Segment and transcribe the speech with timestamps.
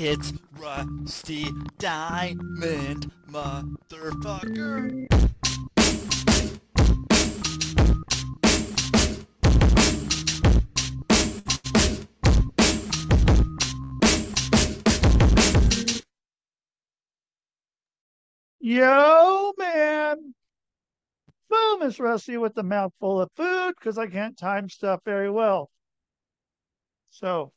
[0.00, 5.08] It's Rusty Diamond, motherfucker.
[18.60, 20.32] Yo, man.
[21.50, 25.72] Boom, it's Rusty with the mouthful of food because I can't time stuff very well.
[27.10, 27.50] So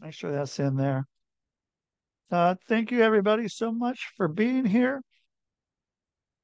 [0.00, 1.06] make sure that's in there.
[2.30, 5.00] Uh, thank you, everybody, so much for being here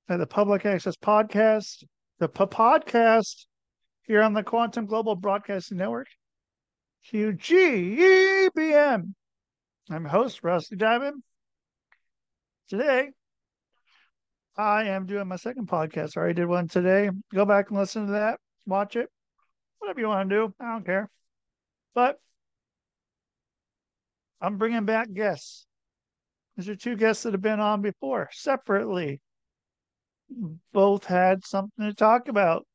[0.09, 1.85] at the Public Access Podcast,
[2.19, 3.45] the P- podcast
[4.05, 6.07] here on the Quantum Global Broadcasting Network,
[7.13, 9.13] QGEBM.
[9.91, 11.23] I'm host Rusty Diamond.
[12.71, 13.11] Today,
[14.57, 16.17] I am doing my second podcast.
[16.17, 17.11] I already did one today.
[17.35, 19.11] Go back and listen to that, watch it,
[19.81, 20.55] whatever you want to do.
[20.59, 21.11] I don't care.
[21.95, 22.19] But
[24.41, 25.67] I'm bringing back guests.
[26.57, 29.21] These are two guests that have been on before separately.
[30.73, 32.67] Both had something to talk about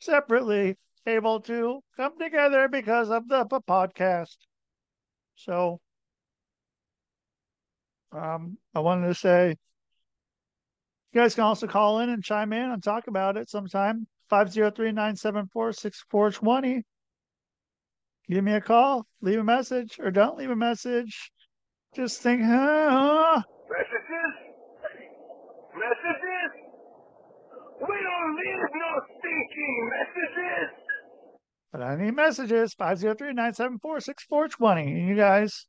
[0.00, 4.36] separately, able to come together because of the podcast.
[5.36, 5.80] So,
[8.12, 9.56] um, I wanted to say
[11.12, 14.06] you guys can also call in and chime in and talk about it sometime.
[14.28, 16.82] 503 974 6420.
[18.28, 21.30] Give me a call, leave a message, or don't leave a message.
[21.96, 23.42] Just think, huh?
[23.70, 24.34] Messages?
[25.74, 26.50] Messages?
[27.80, 30.68] We don't need no stinking messages!
[31.72, 34.82] But I need messages 503 974 6420.
[34.82, 35.66] And you guys,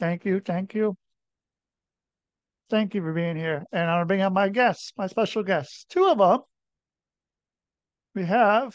[0.00, 0.96] thank you, thank you.
[2.68, 3.64] Thank you for being here.
[3.70, 5.86] And I'm going to bring out my guests, my special guests.
[5.88, 6.40] Two of them.
[8.16, 8.74] We have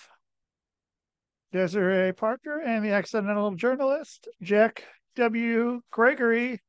[1.52, 4.85] Desirie Parker and the accidental journalist, Jack
[5.16, 5.81] W.
[5.92, 6.59] Gregory,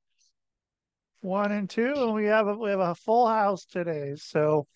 [1.21, 1.93] one and two.
[1.97, 4.15] And we have a, we have a full house today.
[4.17, 4.67] So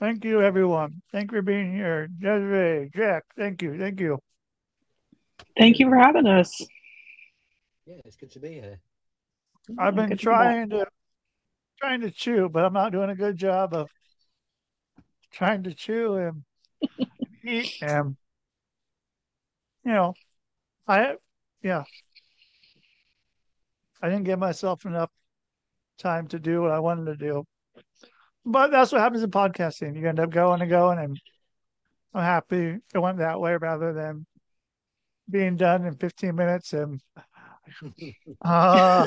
[0.00, 1.02] thank you, everyone.
[1.12, 2.08] Thank you for being here.
[2.08, 3.78] Desirie, Jack, thank you.
[3.78, 4.18] Thank you.
[5.58, 6.60] Thank you for having us.
[7.86, 8.80] Yeah, it's good to be here.
[9.78, 10.86] I've been Good to trying to
[11.80, 13.90] trying to chew, but I'm not doing a good job of
[15.32, 16.42] trying to chew and
[17.44, 18.16] eat and
[19.84, 20.14] you know,
[20.88, 21.14] I
[21.62, 21.84] yeah.
[24.06, 25.10] I didn't give myself enough
[25.98, 27.44] time to do what I wanted to do.
[28.44, 29.98] But that's what happens in podcasting.
[29.98, 31.18] You end up going and going and
[32.14, 34.24] I'm happy it went that way rather than
[35.28, 37.00] being done in 15 minutes and
[38.44, 39.04] uh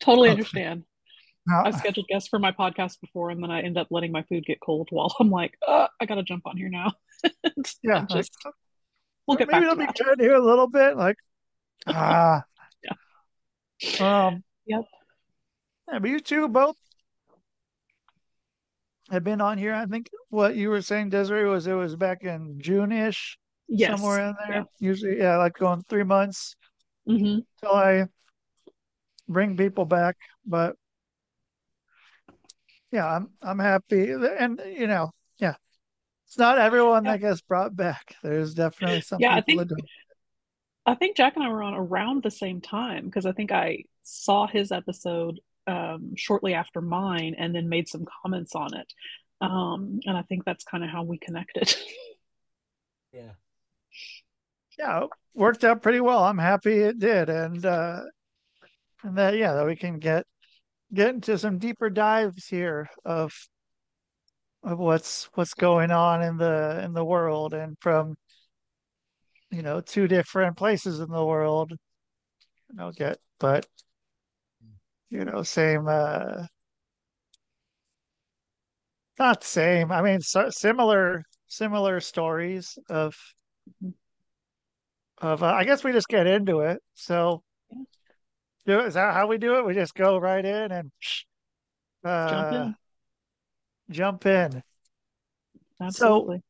[0.00, 0.84] totally understand.
[1.46, 4.22] now- I've scheduled guests for my podcast before, and then I end up letting my
[4.22, 6.92] food get cold while I'm like, uh, I gotta jump on here now.
[7.82, 8.24] yeah, like,
[9.26, 9.96] we'll get maybe back it'll to be that.
[9.96, 10.96] good here a little bit.
[10.96, 11.16] Like,
[11.86, 12.42] ah,
[14.00, 14.84] Um, Yep.
[15.92, 16.76] Yeah, but you two both
[19.10, 19.72] have been on here.
[19.74, 23.38] I think what you were saying, Desirie, was it was back in June ish,
[23.68, 23.90] Yes.
[23.92, 24.56] somewhere in there.
[24.56, 24.62] Yeah.
[24.80, 26.56] Usually, yeah, like going three months
[27.08, 27.38] mm-hmm.
[27.60, 28.06] till I
[29.28, 30.16] bring people back.
[30.44, 30.74] But
[32.90, 35.54] yeah, I'm I'm happy, and you know, yeah,
[36.26, 38.16] it's not everyone that gets brought back.
[38.22, 39.88] There's definitely some Yeah, I people think- that don't.
[40.86, 43.84] I think Jack and I were on around the same time because I think I
[44.04, 48.92] saw his episode um, shortly after mine and then made some comments on it.
[49.40, 51.74] Um, and I think that's kind of how we connected.
[53.12, 53.30] Yeah.
[54.78, 56.22] yeah, it worked out pretty well.
[56.22, 58.02] I'm happy it did, and uh,
[59.02, 60.26] and that yeah, that we can get
[60.92, 63.32] get into some deeper dives here of
[64.62, 68.16] of what's what's going on in the in the world, and from
[69.56, 71.72] you know two different places in the world.
[72.68, 73.66] You know, get but
[75.08, 76.44] you know same uh
[79.18, 79.90] not same.
[79.90, 83.16] I mean, so, similar similar stories of
[85.18, 86.82] of uh, I guess we just get into it.
[86.92, 87.42] So
[88.66, 89.64] do is that how we do it?
[89.64, 90.90] We just go right in and
[92.04, 92.76] uh, Jump in.
[93.90, 94.62] Jump in.
[95.80, 96.36] Absolutely.
[96.36, 96.42] So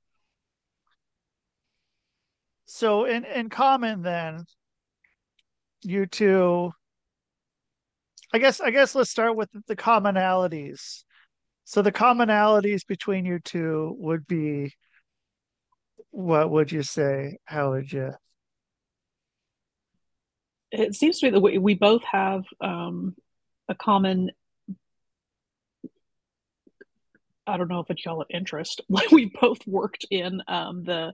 [3.05, 4.45] in in common then,
[5.83, 6.73] you two.
[8.33, 11.05] I guess I guess let's start with the commonalities.
[11.65, 14.75] So the commonalities between you two would be.
[16.11, 17.39] What would you say?
[17.45, 18.13] How would you?
[20.73, 23.15] it seems to me that we, we both have um,
[23.69, 24.31] a common
[27.49, 28.81] I don't know if it's y'all an interest.
[28.89, 31.13] Like we both worked in um, the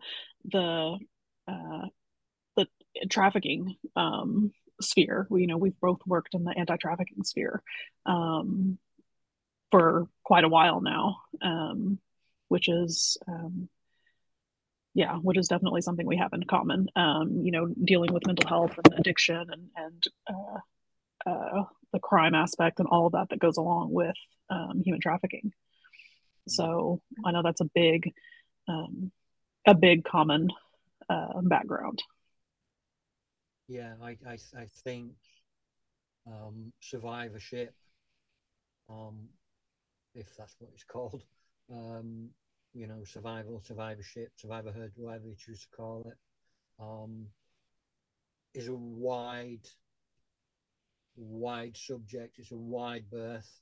[0.50, 0.98] the
[1.48, 1.86] uh,
[2.56, 2.66] the
[3.10, 5.26] trafficking um, sphere.
[5.30, 7.62] We, you know, we've both worked in the anti-trafficking sphere
[8.06, 8.78] um,
[9.70, 11.98] for quite a while now, um,
[12.48, 13.68] which is, um,
[14.94, 16.88] yeah, which is definitely something we have in common.
[16.96, 22.34] Um, you know, dealing with mental health and addiction and and uh, uh, the crime
[22.34, 24.16] aspect and all of that that goes along with
[24.50, 25.52] um, human trafficking.
[26.48, 28.12] So I know that's a big,
[28.68, 29.12] um,
[29.66, 30.48] a big common
[31.08, 32.02] uh, background.
[33.68, 35.12] Yeah, I, I, I think
[36.26, 37.74] um, survivorship,
[38.88, 39.28] um,
[40.14, 41.22] if that's what it's called,
[41.72, 42.28] um,
[42.74, 46.18] you know, survival, survivorship, survivorhood, whatever you choose to call it,
[46.80, 47.26] um,
[48.54, 49.68] is a wide,
[51.16, 52.38] wide subject.
[52.38, 53.60] It's a wide berth,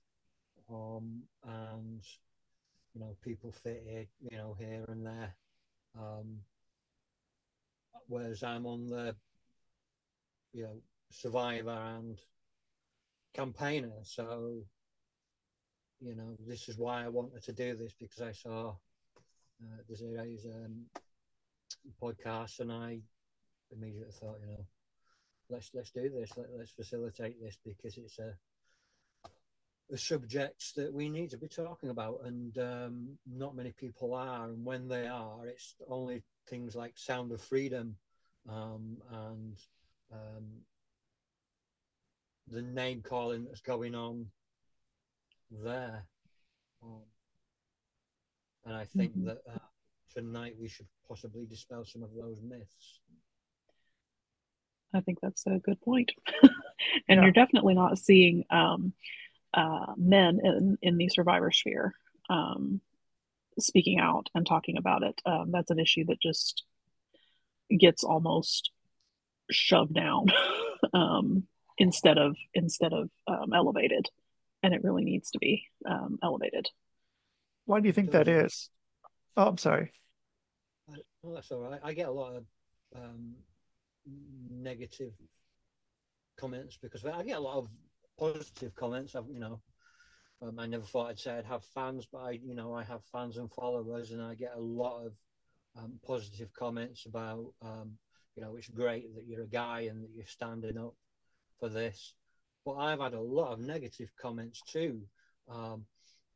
[0.70, 2.02] um, and
[2.94, 5.34] you know, people fit it, you know, here and there.
[5.98, 6.40] Um,
[8.10, 9.14] whereas I'm on the,
[10.52, 12.18] you know, survivor and
[13.32, 13.92] campaigner.
[14.02, 14.64] So,
[16.00, 18.70] you know, this is why I wanted to do this because I saw
[19.62, 20.86] uh, Desirie's um,
[22.02, 22.98] podcast and I
[23.70, 24.66] immediately thought, you know,
[25.48, 26.30] let's let's do this.
[26.36, 28.34] Let, let's facilitate this because it's a
[29.88, 34.48] the subjects that we need to be talking about, and um, not many people are.
[34.48, 37.96] And when they are, it's only things like Sound of Freedom
[38.48, 39.56] um, and
[40.12, 40.44] um,
[42.48, 44.26] the name calling that's going on
[45.50, 46.04] there.
[46.82, 47.02] Um,
[48.64, 49.26] and I think mm-hmm.
[49.26, 49.58] that uh,
[50.14, 53.00] tonight we should possibly dispel some of those myths.
[54.92, 56.12] I think that's a good point.
[56.42, 56.50] and
[57.08, 57.22] yeah.
[57.22, 58.92] you're definitely not seeing um,
[59.54, 61.94] uh, men in, in the survivor sphere
[62.28, 62.80] um,
[63.60, 65.20] speaking out and talking about it.
[65.24, 66.64] Um, that's an issue that just
[67.78, 68.70] gets almost
[69.50, 70.26] shoved down
[70.94, 71.44] um,
[71.78, 74.08] instead of instead of um, elevated,
[74.62, 76.68] and it really needs to be um, elevated.
[77.66, 78.70] Why do you think that is?
[79.36, 79.92] Oh, I'm sorry.
[81.22, 81.80] Well, that's all right.
[81.82, 82.44] I get a lot of
[82.96, 83.34] um,
[84.50, 85.12] negative
[86.36, 87.68] comments because I get a lot of
[88.18, 89.14] positive comments.
[89.14, 89.60] I've, you know,
[90.42, 93.04] um, I never thought I'd say I'd have fans, but I, you know, I have
[93.12, 95.12] fans and followers, and I get a lot of
[95.76, 97.92] um, positive comments about, um,
[98.34, 100.94] you know, it's great that you're a guy and that you're standing up
[101.58, 102.14] for this.
[102.64, 105.02] But I've had a lot of negative comments too,
[105.48, 105.84] um,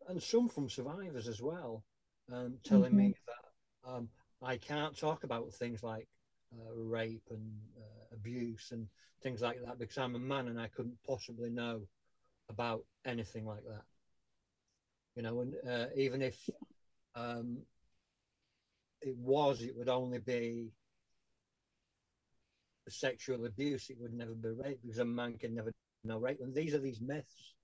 [0.09, 1.83] and some from survivors as well,
[2.33, 2.97] um, telling mm-hmm.
[2.97, 4.09] me that um,
[4.43, 6.09] I can't talk about things like
[6.55, 8.87] uh, rape and uh, abuse and
[9.23, 11.81] things like that because I'm a man and I couldn't possibly know
[12.51, 13.83] about anything like that.
[15.17, 16.37] You know, and uh, even if
[17.15, 17.59] um,
[19.01, 20.73] it was, it would only be
[22.89, 23.91] sexual abuse.
[23.91, 25.73] It would never be rape because a man can never
[26.05, 26.41] know rape.
[26.41, 27.55] And these are these myths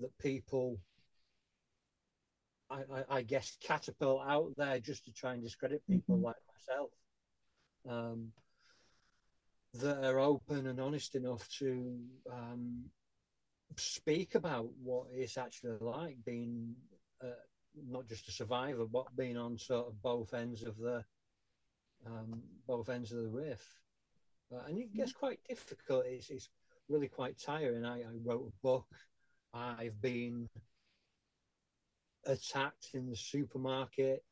[0.00, 0.78] that people,
[2.70, 6.26] I, I, I guess, catapult out there just to try and discredit people mm-hmm.
[6.26, 6.36] like
[6.68, 6.90] myself
[7.88, 8.32] um,
[9.74, 11.98] that are open and honest enough to
[12.32, 12.84] um,
[13.76, 16.74] speak about what it's actually like being
[17.22, 17.28] uh,
[17.88, 21.04] not just a survivor, but being on sort of both ends of the
[22.06, 23.64] um, both ends of the riff.
[24.52, 26.04] Uh, and it gets quite difficult.
[26.06, 26.48] It's, it's
[26.88, 27.84] really quite tiring.
[27.84, 28.86] I, I wrote a book.
[29.52, 30.48] I've been
[32.26, 34.24] attacked in the supermarket.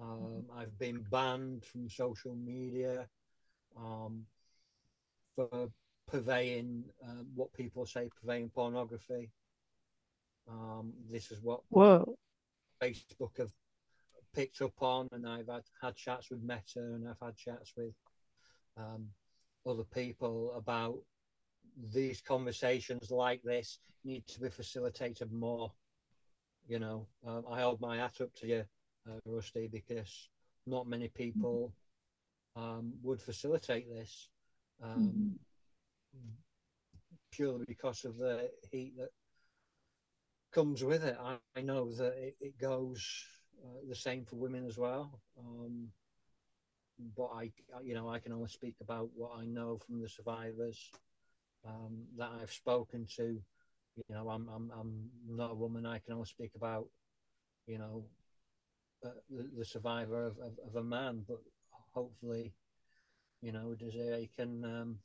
[0.00, 3.08] Um, I've been banned from social media
[3.76, 4.26] um,
[5.34, 5.70] for
[6.10, 9.30] purveying uh, what people say purveying pornography.
[10.50, 12.16] Um, this is what Whoa.
[12.82, 13.52] Facebook have
[14.34, 17.92] picked up on, and I've had, had chats with Meta, and I've had chats with
[18.76, 19.06] um,
[19.66, 20.96] other people about
[21.92, 25.70] these conversations like this need to be facilitated more.
[26.66, 28.64] You know, um, I hold my hat up to you
[29.08, 30.28] uh, Rusty, because
[30.66, 31.72] not many people
[32.56, 34.28] um, would facilitate this
[34.82, 35.28] um, mm-hmm.
[37.30, 39.10] Purely because of the heat that
[40.52, 41.16] comes with it.
[41.20, 43.24] I, I know that it, it goes
[43.64, 45.20] uh, the same for women as well.
[45.38, 45.88] Um,
[47.16, 50.90] but I, you know, I can only speak about what I know from the survivors
[51.66, 53.40] um, that I've spoken to.
[53.96, 55.86] You know, I'm, I'm, I'm not a woman.
[55.86, 56.86] I can only speak about,
[57.66, 58.04] you know,
[59.04, 61.38] uh, the, the, survivor of, of, of, a man, but
[61.94, 62.52] hopefully,
[63.42, 64.98] you know, Desirie can um,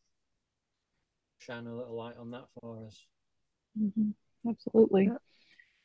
[1.45, 2.99] shine a little light on that for us.
[3.79, 4.49] Mm-hmm.
[4.49, 5.09] Absolutely.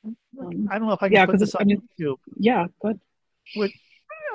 [0.05, 2.17] Um, I don't know if I can yeah, put this on I mean, YouTube.
[2.37, 3.00] Yeah, good.
[3.57, 3.73] Which,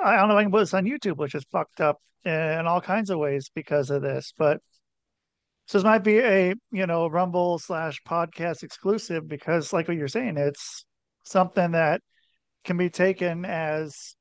[0.04, 2.66] I don't know if I can put this on YouTube, which is fucked up in
[2.66, 4.32] all kinds of ways because of this.
[4.36, 4.60] But
[5.66, 10.08] so this might be a you know Rumble slash podcast exclusive because, like what you're
[10.08, 10.84] saying, it's
[11.24, 12.02] something that
[12.64, 14.14] can be taken as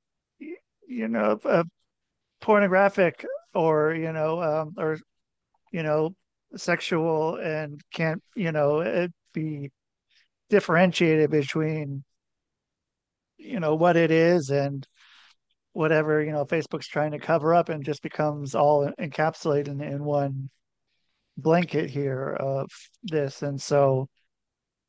[0.88, 1.65] you know a
[2.41, 4.98] pornographic or you know um, or
[5.72, 6.15] you know
[6.55, 9.72] sexual and can't you know it be
[10.50, 12.03] differentiated between
[13.38, 14.88] you know what it is and
[15.74, 20.03] whatever you know Facebook's trying to cover up and just becomes all encapsulated in, in
[20.03, 20.50] one
[21.38, 22.69] blanket here of
[23.03, 23.41] this.
[23.41, 24.07] And so,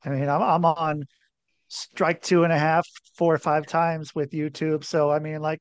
[0.05, 1.05] I mean, I'm I'm on
[1.69, 4.85] strike two and a half, four or five times with YouTube.
[4.85, 5.61] So I mean, like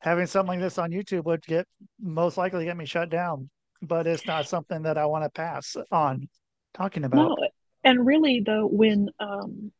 [0.00, 1.66] having something like this on YouTube would get
[2.00, 3.50] most likely get me shut down.
[3.82, 6.28] But it's not something that I want to pass on
[6.74, 7.38] talking about.
[7.38, 7.48] No,
[7.84, 9.72] and really though, when um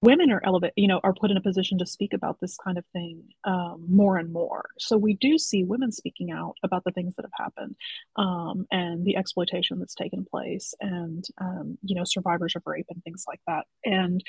[0.00, 2.78] women are elevated, you know, are put in a position to speak about this kind
[2.78, 4.66] of thing um, more and more.
[4.78, 7.76] So we do see women speaking out about the things that have happened
[8.16, 13.02] um, and the exploitation that's taken place, and um, you know, survivors of rape and
[13.02, 13.66] things like that.
[13.84, 14.22] And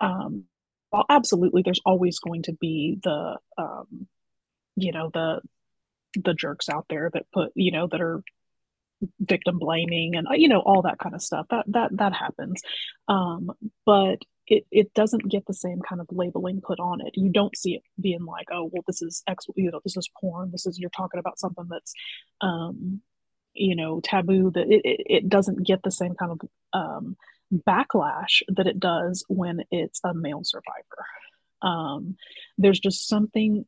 [0.00, 0.44] um,
[0.92, 4.06] well, absolutely, there's always going to be the, um,
[4.76, 5.40] you know, the
[6.24, 8.22] the jerks out there that put, you know, that are
[9.20, 12.62] victim blaming and you know all that kind of stuff that that that happens
[13.08, 13.50] um
[13.84, 17.14] but it, it doesn't get the same kind of labeling put on it.
[17.14, 20.08] You don't see it being like, oh, well, this is X, you know, this is
[20.20, 20.50] porn.
[20.52, 21.92] This is, you're talking about something that's,
[22.40, 23.00] um,
[23.54, 26.40] you know, taboo that it, it, it doesn't get the same kind of,
[26.72, 27.16] um,
[27.52, 31.06] backlash that it does when it's a male survivor.
[31.62, 32.16] Um,
[32.58, 33.64] there's just something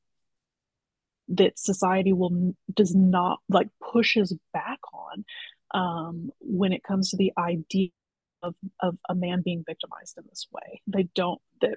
[1.29, 5.25] that society will does not like pushes back on
[5.73, 7.91] um, when it comes to the idea
[8.43, 10.81] of, of a man being victimized in this way.
[10.87, 11.75] They don't they,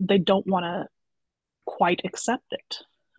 [0.00, 0.86] they don't want to
[1.64, 2.78] quite accept it.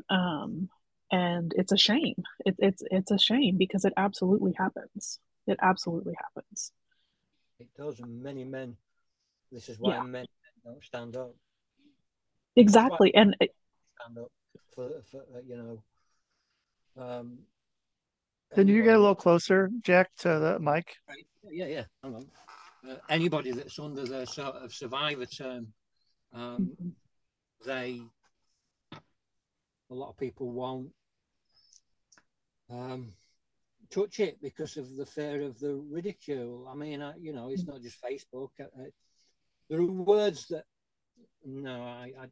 [0.10, 0.70] Um,
[1.12, 2.24] and it's a shame.
[2.46, 5.20] It, it's it's a shame because it absolutely happens.
[5.46, 6.74] It absolutely happens.
[7.60, 8.02] It does.
[8.06, 8.76] Many men.
[9.52, 10.04] This is why yeah.
[10.04, 10.26] men
[10.66, 11.34] don't stand up.
[12.58, 13.56] Exactly, and it,
[14.02, 14.32] stand up
[14.74, 17.04] for, for uh, you know.
[17.04, 17.40] Um,
[18.56, 20.96] Can you get a little closer, Jack, to the mic?
[21.50, 21.84] Yeah, yeah.
[22.02, 22.26] Hang on
[22.90, 25.68] uh, anybody that's under the sort of survivor term,
[26.34, 26.90] um, mm-hmm.
[27.66, 28.02] they
[29.90, 30.90] a lot of people won't
[32.70, 33.14] um,
[33.90, 36.68] touch it because of the fear of the ridicule.
[36.70, 38.50] I mean, I, you know, it's not just Facebook.
[38.60, 38.86] I, I,
[39.70, 40.66] there are words that
[41.46, 42.26] no, I, I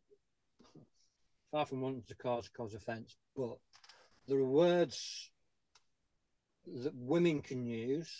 [1.55, 3.55] far from wanting to cause cause offence, but
[4.27, 5.31] there are words
[6.83, 8.12] that women can use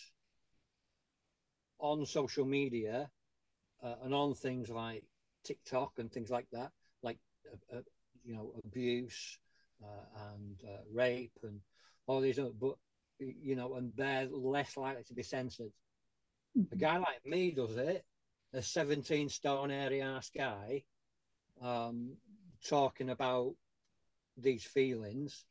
[1.78, 3.10] on social media
[3.84, 5.04] uh, and on things like
[5.44, 6.72] TikTok and things like that,
[7.04, 7.18] like
[7.52, 7.82] uh, uh,
[8.24, 9.38] you know abuse
[9.84, 11.60] uh, and uh, rape and
[12.08, 12.76] all these other, but
[13.20, 15.74] you know, and they're less likely to be censored.
[16.58, 16.74] Mm-hmm.
[16.74, 18.06] A guy like me does it,
[18.54, 20.84] a 17 stone area ass guy,
[21.62, 22.18] um,
[22.68, 23.54] talking about
[24.38, 25.46] these feelings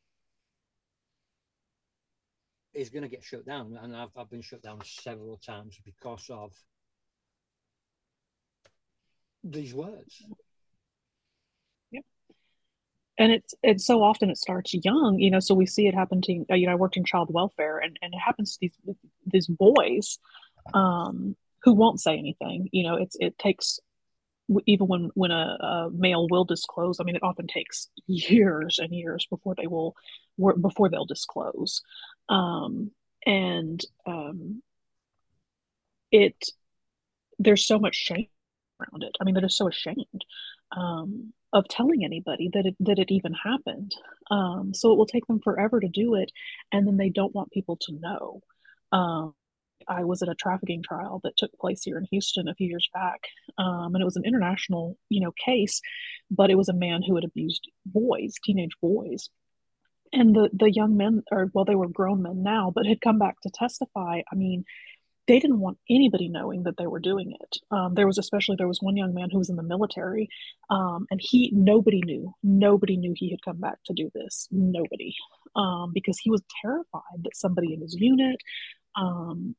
[2.73, 6.29] is going to get shut down, and I've, I've been shut down several times because
[6.29, 6.51] of
[9.43, 10.21] these words.
[13.17, 15.39] And it's it's so often it starts young, you know.
[15.39, 16.73] So we see it happen to you know.
[16.73, 18.95] I worked in child welfare, and and it happens to these
[19.25, 20.19] these boys
[20.73, 22.67] um, who won't say anything.
[22.73, 23.79] You know, it's it takes
[24.65, 28.93] even when when a, a, male will disclose i mean it often takes years and
[28.93, 29.95] years before they will
[30.61, 31.81] before they'll disclose.
[32.29, 32.91] Um,
[33.25, 34.61] and um,
[36.11, 36.35] it
[37.39, 38.27] there's so much shame
[38.79, 39.15] around it.
[39.19, 40.25] I mean they're just so ashamed
[40.75, 43.95] um, of telling anybody that it that it even happened.
[44.31, 46.31] Um, so it will take them forever to do it
[46.71, 48.41] and then they don't want people to know.
[48.91, 49.33] Um,
[49.87, 52.89] I was at a trafficking trial that took place here in Houston a few years
[52.93, 53.21] back,
[53.57, 55.81] um, and it was an international, you know, case,
[56.29, 59.29] but it was a man who had abused boys, teenage boys,
[60.13, 63.19] and the the young men, or well, they were grown men now, but had come
[63.19, 64.21] back to testify.
[64.31, 64.65] I mean,
[65.27, 67.57] they didn't want anybody knowing that they were doing it.
[67.71, 70.29] Um, there was especially there was one young man who was in the military,
[70.69, 75.13] um, and he nobody knew, nobody knew he had come back to do this, nobody,
[75.55, 78.37] um, because he was terrified that somebody in his unit
[78.95, 79.55] um,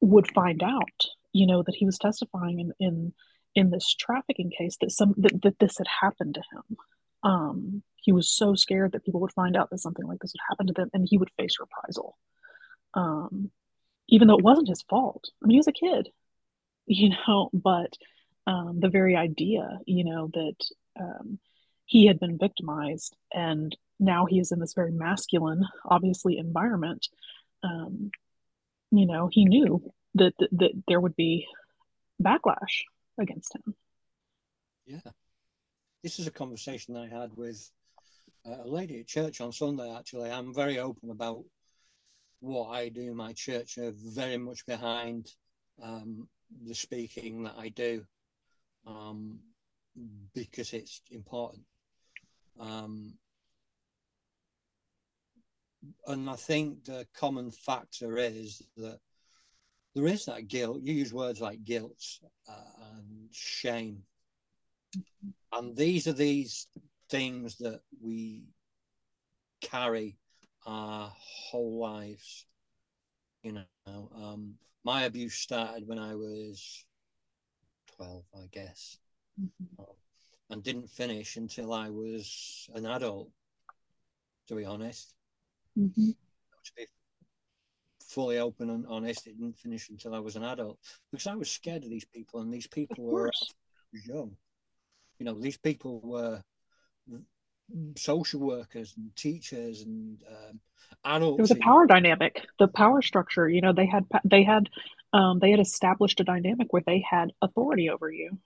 [0.00, 3.12] would find out, you know, that he was testifying in in,
[3.54, 6.76] in this trafficking case that some that, that this had happened to him.
[7.22, 10.48] Um, he was so scared that people would find out that something like this would
[10.48, 12.16] happen to them, and he would face reprisal.
[12.94, 13.50] Um,
[14.08, 15.30] even though it wasn't his fault.
[15.42, 16.08] I mean, he was a kid,
[16.86, 17.92] you know, but
[18.46, 20.56] um, the very idea, you know, that
[21.00, 21.38] um,
[21.84, 27.08] he had been victimized and now he is in this very masculine, obviously, environment.
[27.62, 28.10] Um,
[28.90, 31.46] you know, he knew that, that, that there would be
[32.22, 32.84] backlash
[33.20, 33.74] against him.
[34.86, 35.10] Yeah.
[36.02, 37.70] This is a conversation I had with
[38.46, 40.30] uh, a lady at church on Sunday, actually.
[40.30, 41.44] I'm very open about
[42.40, 45.30] what I do my church, are very much behind
[45.82, 46.28] um,
[46.64, 48.04] the speaking that I do
[48.86, 49.38] um,
[50.34, 51.64] because it's important.
[52.60, 53.14] Um,
[56.06, 58.98] and I think the common factor is that
[59.94, 60.82] there is that guilt.
[60.82, 62.02] You use words like guilt
[62.48, 64.02] uh, and shame.
[65.52, 66.68] And these are these
[67.08, 68.44] things that we
[69.62, 70.18] carry
[70.66, 72.46] our whole lives.
[73.42, 73.52] You
[73.86, 76.84] know, um, my abuse started when I was
[77.96, 78.98] 12, I guess,
[79.40, 79.82] mm-hmm.
[80.50, 83.30] and didn't finish until I was an adult,
[84.48, 85.15] to be honest.
[85.78, 86.10] Mm-hmm.
[86.10, 86.86] To be
[88.00, 90.78] fully open and honest, it didn't finish until I was an adult
[91.10, 93.30] because I was scared of these people, and these people were
[93.92, 94.36] young.
[95.18, 96.42] You know, these people were
[97.96, 100.60] social workers and teachers and um,
[101.04, 101.36] adults.
[101.36, 103.48] There was a power dynamic, the power structure.
[103.48, 104.68] You know, they had they had
[105.12, 108.38] um, they had established a dynamic where they had authority over you.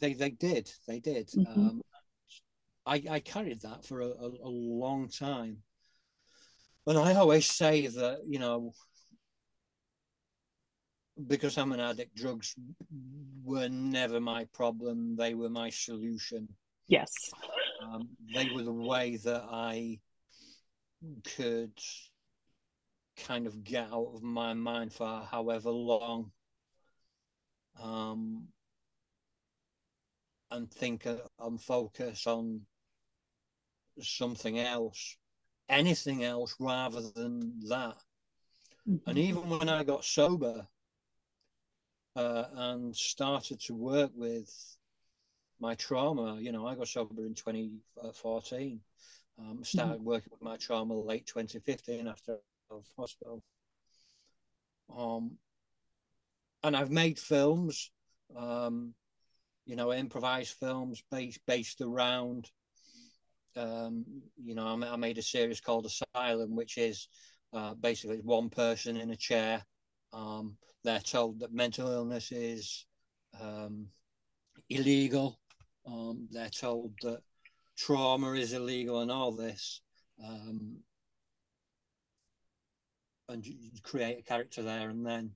[0.00, 1.28] They they did they did.
[1.28, 1.60] Mm-hmm.
[1.60, 1.82] Um,
[2.84, 5.58] I I carried that for a, a, a long time,
[6.86, 8.72] and I always say that you know
[11.26, 12.54] because I'm an addict, drugs
[13.44, 15.16] were never my problem.
[15.16, 16.48] They were my solution.
[16.88, 17.30] Yes.
[17.82, 20.00] Um, they were the way that I
[21.36, 21.78] could
[23.16, 26.30] kind of get out of my mind for however long
[27.80, 28.48] um,
[30.50, 31.06] and think
[31.40, 32.62] and focus on
[34.00, 35.16] something else,
[35.68, 37.96] anything else rather than that.
[38.88, 39.08] Mm-hmm.
[39.08, 40.66] And even when I got sober
[42.16, 44.50] uh, and started to work with
[45.60, 46.38] my trauma.
[46.40, 48.80] You know, I got sober in 2014.
[49.38, 50.04] Um, started mm-hmm.
[50.04, 52.38] working with my trauma late 2015 after
[52.98, 53.42] hospital.
[54.94, 55.32] Um,
[56.62, 57.90] and I've made films,
[58.36, 58.94] um,
[59.64, 62.50] you know, improvised films based based around.
[63.56, 64.04] Um,
[64.42, 67.08] you know, I, made a series called Asylum, which is
[67.52, 69.62] uh, basically one person in a chair.
[70.12, 72.86] Um, they're told that mental illness is
[73.40, 73.88] um,
[74.68, 75.38] illegal
[75.86, 77.20] um, they're told that
[77.76, 79.80] trauma is illegal and all this.
[80.22, 80.78] Um,
[83.28, 83.46] and
[83.82, 85.32] create a character there and then.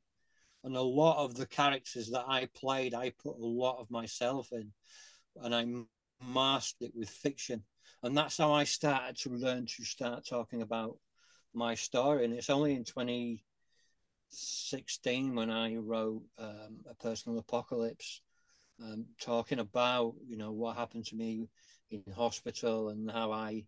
[0.65, 4.49] And a lot of the characters that I played, I put a lot of myself
[4.53, 4.73] in
[5.43, 5.65] and I
[6.25, 7.63] masked it with fiction.
[8.03, 10.99] And that's how I started to learn to start talking about
[11.55, 12.25] my story.
[12.25, 18.23] And it's only in 2016 when I wrote um, A Personal Apocalypse
[18.83, 21.49] um, talking about you know what happened to me
[21.91, 23.65] in hospital and how I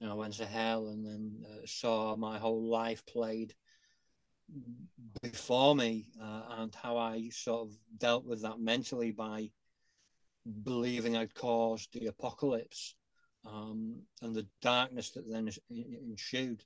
[0.00, 3.54] you know went to hell and then uh, saw my whole life played
[5.22, 9.50] before me uh, and how I sort of dealt with that mentally by
[10.62, 12.94] believing I'd caused the apocalypse
[13.46, 16.62] um, and the darkness that then ensued.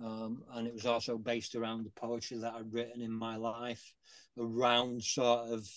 [0.00, 3.94] Um, and it was also based around the poetry that I'd written in my life
[4.38, 5.68] around sort of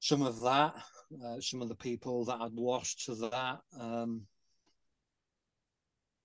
[0.00, 0.74] some of that,
[1.24, 3.60] uh, some of the people that I'd lost to that.
[3.78, 4.22] Um,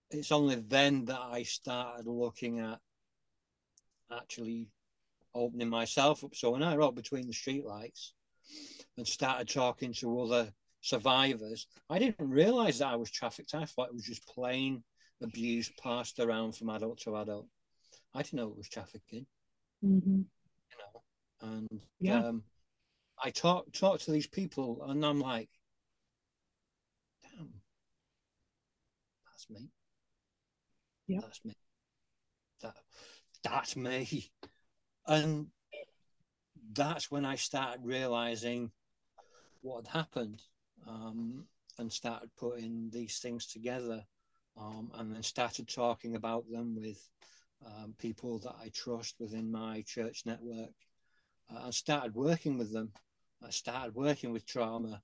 [0.10, 2.80] it's only then that I started looking at
[4.12, 4.68] actually
[5.34, 6.36] opening myself up.
[6.36, 8.12] So when I wrote Between the Streetlights
[8.98, 13.56] and started talking to other survivors, I didn't realize that I was trafficked.
[13.56, 14.84] I thought it was just plain
[15.22, 17.48] abuse passed around from adult to adult.
[18.14, 19.26] I didn't know it was trafficking.
[19.84, 20.22] Mm-hmm.
[20.22, 22.26] You know, and yeah.
[22.26, 22.44] Um,
[23.24, 25.50] I talk talk to these people, and I'm like,
[27.24, 27.54] damn,
[29.28, 29.70] that's me.
[31.08, 31.54] Yeah, that's me.
[32.64, 32.76] That
[33.44, 34.32] that's me,
[35.08, 35.48] and
[36.74, 38.72] that's when I started realizing
[39.62, 40.42] what had happened,
[40.88, 41.46] um,
[41.78, 44.04] and started putting these things together,
[44.58, 47.00] um, and then started talking about them with
[47.66, 50.74] um, people that I trust within my church network.
[51.54, 52.92] Uh, and started working with them
[53.44, 55.02] I started working with trauma.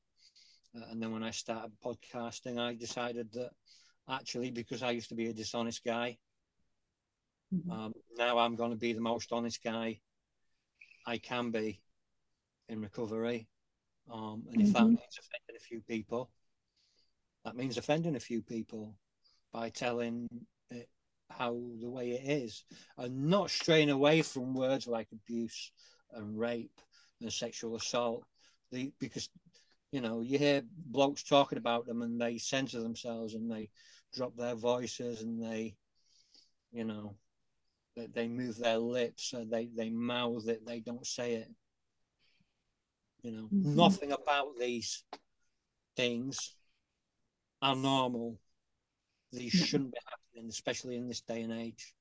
[0.76, 3.50] Uh, and then when I started podcasting, I decided that
[4.10, 6.18] actually, because I used to be a dishonest guy,
[7.54, 7.72] mm-hmm.
[7.72, 10.00] um, now I'm going to be the most honest guy
[11.06, 11.82] I can be
[12.70, 13.48] in recovery.
[14.12, 14.74] Um, and if mm-hmm.
[14.74, 16.32] that means offending a few people,
[17.46, 18.96] that means offending a few people
[19.54, 20.28] by telling
[20.70, 20.90] it
[21.30, 22.64] how the way it is
[22.98, 25.72] and not straying away from words like abuse
[26.14, 26.82] and rape
[27.22, 28.24] and sexual assault
[28.72, 29.30] the, because
[29.92, 33.70] you know you hear blokes talking about them and they censor themselves and they
[34.14, 35.76] drop their voices and they
[36.72, 37.16] you know
[37.96, 41.48] they, they move their lips and they they mouth it they don't say it
[43.28, 43.76] you know Mhm.
[43.76, 45.04] nothing about these
[45.98, 46.56] things
[47.62, 48.40] are normal.
[49.34, 51.94] These shouldn't be happening especially in this day and age.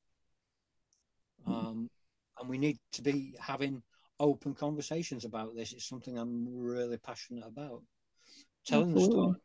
[1.46, 1.52] Mhm.
[1.52, 1.90] um
[2.38, 3.82] and we need to be having
[4.20, 5.72] open conversations about this.
[5.72, 7.82] It's something i'm really passionate about.
[8.64, 9.40] Telling the story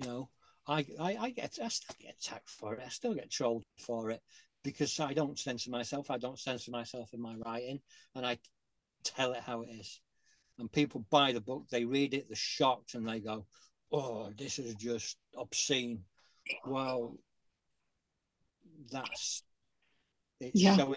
[0.00, 0.28] you know.
[0.66, 2.82] I, I i get i still get attacked for it.
[2.84, 4.22] I still get trolled for it
[4.62, 6.10] because i don't censor myself.
[6.10, 7.80] I don't censor myself in my writing
[8.14, 8.38] and i
[9.04, 10.00] tell it how it is
[10.58, 13.46] and people buy the book they read it they're shocked and they go
[13.92, 16.00] oh this is just obscene
[16.66, 17.16] well
[18.90, 19.42] that's
[20.40, 20.76] it's Yeah.
[20.76, 20.96] showing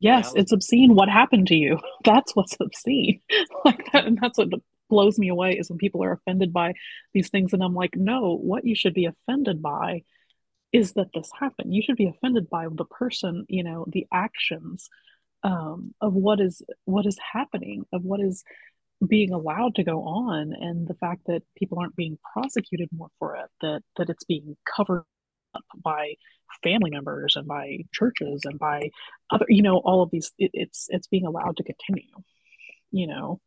[0.00, 0.94] Yes, it's obscene.
[0.94, 1.78] What happened to you?
[2.04, 3.20] That's what's obscene.
[3.64, 4.48] Like that, and that's what
[4.90, 6.74] blows me away is when people are offended by
[7.14, 10.02] these things, and I'm like, no, what you should be offended by
[10.72, 11.72] is that this happened.
[11.72, 14.90] You should be offended by the person, you know, the actions
[15.44, 18.42] um, of what is what is happening, of what is
[19.06, 23.36] being allowed to go on, and the fact that people aren't being prosecuted more for
[23.36, 25.04] it, that that it's being covered
[25.54, 26.14] up by
[26.62, 28.90] family members and by churches and by
[29.30, 32.14] other you know all of these it, it's it's being allowed to continue
[32.92, 33.40] you know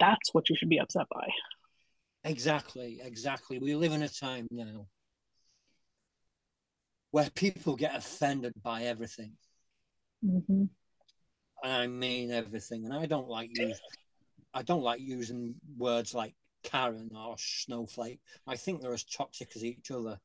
[0.00, 1.26] that's what you should be upset by
[2.26, 3.60] Exactly, exactly.
[3.60, 4.88] We live in a time now
[7.12, 9.32] where people get offended by everything.
[10.24, 10.64] mm-hmm.
[11.62, 12.84] And I mean everything.
[12.84, 13.80] And I don't like use
[14.54, 18.20] I don't like using words like Karen or snowflake.
[18.46, 20.18] I think they're as toxic as each other.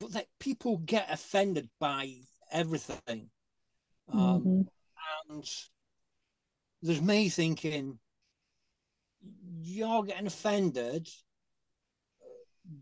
[0.00, 2.14] But that people get offended by
[2.50, 3.30] everything.
[4.10, 4.62] Um, hmm
[5.30, 5.44] and
[6.82, 7.98] there's me thinking
[9.60, 11.08] you're getting offended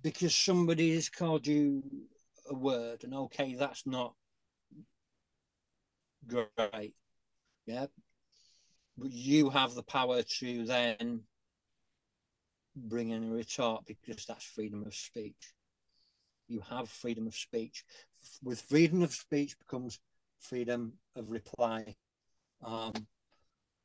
[0.03, 1.83] because somebody has called you
[2.51, 4.14] a word and okay that's not
[6.26, 6.94] great
[7.66, 7.87] yeah
[8.98, 11.20] but you have the power to then
[12.76, 15.52] bring in a retort because that's freedom of speech
[16.48, 17.85] you have freedom of speech
[18.42, 19.98] with freedom of speech becomes
[20.40, 21.94] freedom of reply
[22.64, 22.92] um,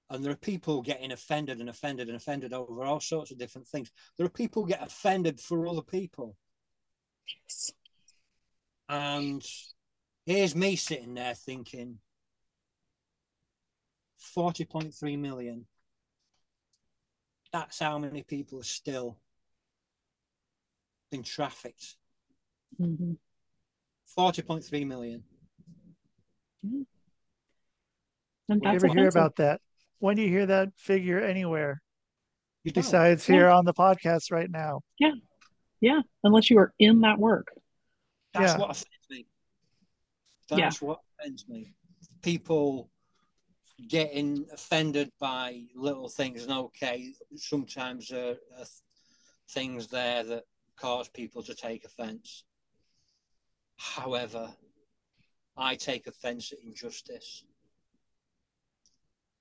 [0.10, 3.67] and there are people getting offended and offended and offended over all sorts of different
[3.67, 3.91] things.
[4.17, 6.38] There are people get offended for other people.
[7.28, 7.71] yes.
[8.88, 9.45] And
[10.26, 12.00] here's me sitting there thinking
[14.19, 15.65] 40.3 million.
[17.53, 19.17] That's how many people are still
[21.12, 21.95] been trafficked.
[22.77, 23.13] hmm
[24.17, 25.23] 40.3 million.
[28.49, 29.62] and You ever hear about that?
[29.99, 31.82] When do you hear that figure anywhere
[32.63, 32.84] You don't.
[32.84, 33.36] besides Yeah.
[33.36, 34.82] here on the podcast right now?
[34.99, 35.12] yeah
[35.82, 36.01] Yeah.
[36.23, 37.47] unless you are in that work
[38.34, 38.58] That's Yeah.
[38.60, 39.25] what offends me.
[40.49, 40.58] Yeah.
[40.58, 41.73] That's what offends me.
[42.21, 42.89] People
[43.88, 48.66] getting offended by little things, and okay, sometimes there are
[49.50, 50.44] things there that
[50.78, 52.44] cause people to take offence.
[53.78, 54.56] However,
[55.56, 57.44] I take offence at injustice.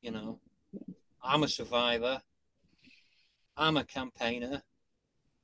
[0.03, 0.41] You know,
[1.23, 2.23] I'm a survivor.
[3.57, 4.63] I'm a campaigner.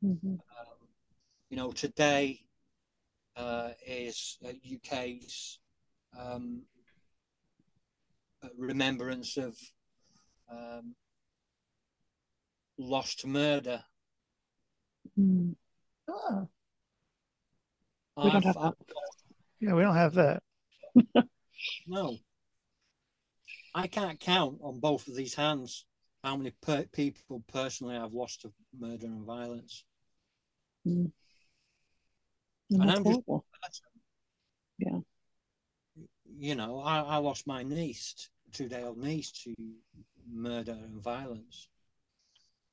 [0.02, 0.88] hmm Um,
[1.48, 2.40] you know, today
[3.37, 5.59] uh, is uh, UK's
[6.18, 6.71] um, uh,
[8.57, 9.57] remembrance of
[10.50, 10.94] um,
[12.78, 13.83] lost murder.
[15.18, 15.55] Mm.
[16.09, 16.46] Ah,
[18.16, 18.76] We don't I've- have I've-
[19.61, 20.42] yeah, we don't have that.
[21.87, 22.18] no,
[23.74, 25.87] I can't count on both of these hands
[26.24, 29.85] how many per- people personally I've lost to murder and violence.
[30.85, 31.12] And
[32.70, 33.44] And I'm just- horrible.
[36.38, 39.54] You know, I, I lost my niece, two day old niece, to
[40.30, 41.68] murder and violence.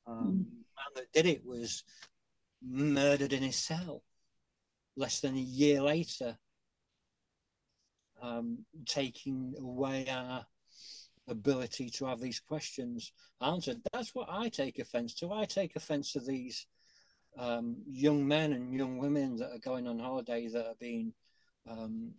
[0.08, 1.84] Um, man that did it was
[2.62, 4.04] murdered in his cell
[4.96, 6.38] less than a year later,
[8.22, 10.46] um, taking away our
[11.28, 13.78] ability to have these questions answered.
[13.94, 15.32] That's what I take offence to.
[15.32, 16.68] I take offence to these
[17.38, 21.14] um, young men and young women that are going on holiday that are being
[21.70, 22.12] um,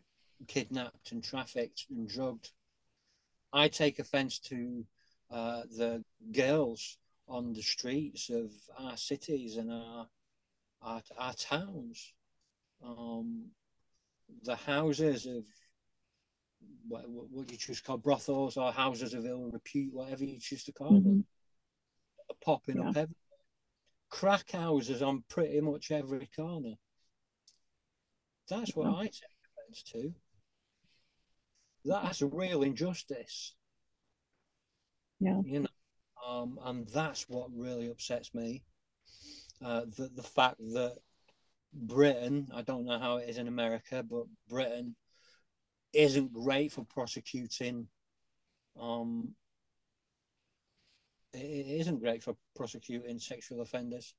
[0.47, 2.51] kidnapped and trafficked and drugged.
[3.53, 4.85] I take offence to
[5.31, 10.09] uh, the girls on the streets of our cities and our
[10.83, 12.15] our, our towns
[12.83, 13.45] um,
[14.45, 15.45] the houses of
[16.89, 20.65] what, what you choose to call brothels or houses of ill repute, whatever you choose
[20.65, 21.05] to call Mhm.
[21.05, 21.27] them,
[22.31, 22.83] are popping Yeah.
[22.89, 23.17] up everywhere.
[24.09, 26.75] Crack houses on pretty much every corner.
[28.49, 28.97] That's what Yeah.
[28.97, 30.15] I take offense to.
[31.85, 33.55] That's a real injustice.
[35.19, 35.41] Yeah.
[35.45, 35.69] You know,
[36.27, 38.63] um, and that's what really upsets me.
[39.65, 40.97] Uh, the the fact that
[41.73, 44.97] Britain, I don't know how it is in America, but Britain
[45.93, 47.89] isn't great for prosecuting.
[48.81, 49.35] Um,
[51.33, 54.15] it it isn't great for prosecuting sexual offenders.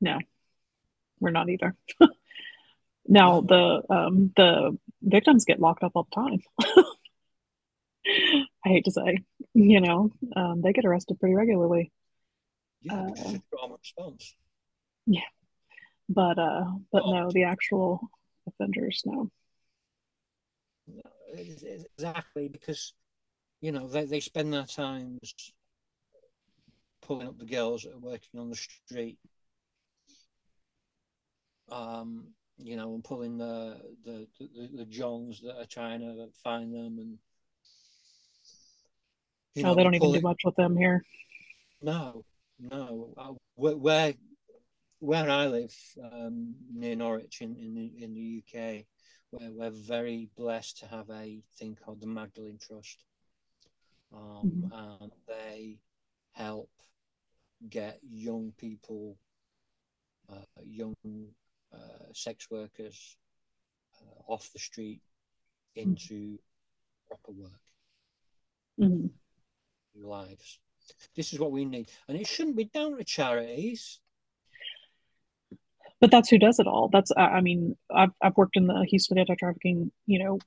[0.00, 0.18] No,
[1.20, 1.74] we're not either.
[3.06, 6.40] now the um the victims get locked up all the time.
[8.64, 9.18] I hate to say,
[9.54, 11.92] you know, um, they get arrested pretty regularly.
[12.82, 14.34] Yeah, Uh, it's a trauma response.
[16.10, 17.12] But uh but Oh.
[17.12, 18.00] no, the actual
[18.46, 19.30] offenders, no.
[21.34, 22.94] Ex- Exactly, because
[23.60, 25.34] you know they, they spend their times
[27.02, 29.18] pulling up the girls that are working on the street,
[31.70, 32.28] um,
[32.58, 36.98] you know, and pulling the the, the the Johns that are trying to find them,
[36.98, 37.18] and
[39.54, 41.04] you oh, they don't even do much with them here.
[41.82, 42.24] No,
[42.58, 43.14] no.
[43.16, 44.14] Uh, Where where,
[44.98, 45.74] where I live,
[46.12, 48.84] um, near Norwich in, in the in the UK,
[49.30, 53.04] we're, we're very blessed to have a thing called the Magdalene Trust,
[54.12, 55.78] um, and they
[56.32, 56.70] help
[57.68, 59.16] get young people,
[60.32, 60.94] uh, young
[61.72, 63.16] uh, sex workers,
[64.00, 65.02] uh, off the street
[65.74, 66.38] into
[67.06, 67.60] proper work
[68.78, 69.10] Mhm.
[69.94, 70.60] lives.
[71.14, 74.00] This is what we need, and it shouldn't be down to charities.
[76.00, 76.88] But that's who does it all.
[76.88, 80.38] That's I I mean, I've I've worked in the Houston anti-trafficking, you know,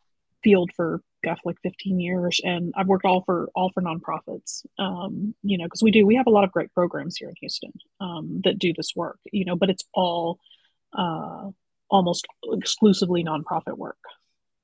[0.43, 4.65] field for gosh, like 15 years, and I've worked all for all for nonprofits.
[4.79, 7.36] Um, you know, because we do we have a lot of great programs here in
[7.41, 9.19] Houston um, that do this work.
[9.31, 10.39] You know, but it's all
[10.97, 11.49] uh,
[11.89, 13.99] almost exclusively nonprofit work.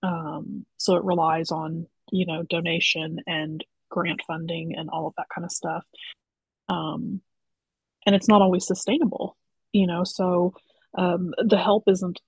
[0.03, 5.27] Um, so it relies on you know donation and grant funding and all of that
[5.33, 5.83] kind of stuff.
[6.69, 7.21] Um,
[8.05, 9.35] and it's not always sustainable.
[9.73, 10.53] You know, so
[10.97, 12.19] um, the help isn't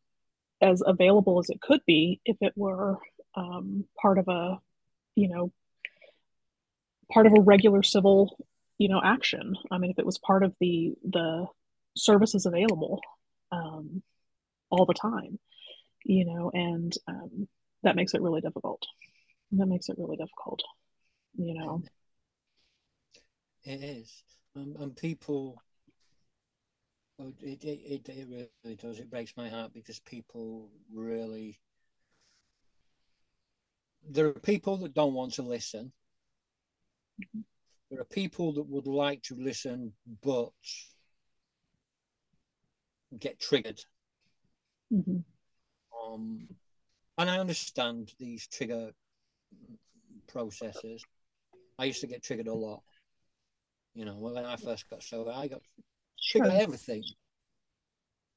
[0.61, 2.97] as available as it could be if it were
[3.35, 4.59] um, part of a,
[5.15, 5.51] you know,
[7.11, 8.37] part of a regular civil,
[8.77, 9.55] you know, action.
[9.71, 11.47] I mean, if it was part of the the
[11.95, 13.01] services available
[13.51, 14.01] um,
[14.69, 15.39] all the time,
[16.05, 17.47] you know, and um,
[17.83, 18.81] that makes it really difficult.
[19.51, 20.61] That makes it really difficult,
[21.37, 21.83] you know.
[23.63, 24.23] It is,
[24.55, 25.61] um, and people.
[27.19, 28.99] oh, It, it, it, it really does.
[28.99, 31.59] It breaks my heart because people really.
[34.09, 35.91] There are people that don't want to listen.
[37.91, 40.51] There are people that would like to listen but
[43.17, 43.83] get triggered.
[44.91, 45.23] Mhm.
[46.03, 46.47] Um,
[47.17, 48.91] and I understand these trigger
[50.27, 51.03] processes.
[51.77, 52.83] I used to get triggered a lot.
[53.93, 55.61] You know, when I first got sober, I got
[56.21, 56.61] triggered Sure.
[56.61, 57.03] everything.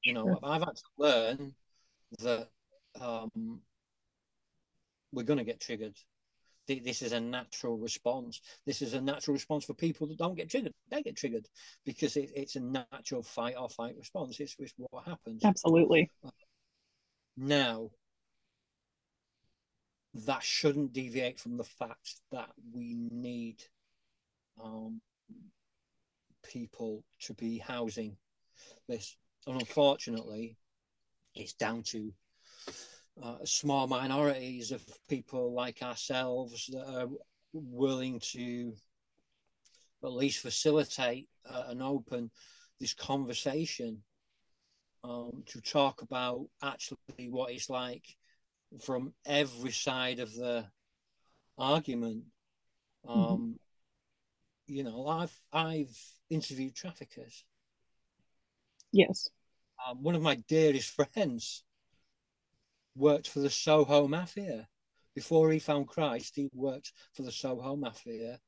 [0.03, 0.39] You know, Sure.
[0.43, 1.55] I've had to learn
[2.19, 2.51] that
[3.01, 3.63] um,
[5.13, 5.97] we're going to get triggered.
[6.67, 8.41] Th- This is a natural response.
[8.67, 10.73] This is a natural response for people that don't get triggered.
[10.91, 11.47] They get triggered
[11.85, 14.39] because it, it's a natural fight or fight response.
[14.41, 15.45] It's, it's what happens.
[15.45, 16.11] Absolutely.
[17.37, 17.91] Now,
[20.15, 23.63] that shouldn't deviate from the fact that we need
[24.63, 25.01] um,
[26.43, 28.17] people to be housing
[28.89, 29.17] this.
[29.47, 30.57] And unfortunately,
[31.35, 32.13] it's down to
[33.21, 37.09] uh, small minorities of people like ourselves that are
[37.53, 38.73] willing to
[40.05, 42.31] at least facilitate uh, and open
[42.81, 44.03] this conversation
[45.05, 48.05] um, to talk about actually what it's like
[48.81, 50.65] from every side of the
[51.59, 52.25] argument.
[53.07, 53.59] Um,
[54.67, 55.99] You know, I've I've
[56.31, 57.45] interviewed traffickers.
[58.93, 59.29] Yes.
[59.85, 61.65] Um, one of my dearest friends
[62.97, 64.69] worked for the Soho Mafia.
[65.15, 68.41] Before he found Christ, he worked for the Soho Mafia,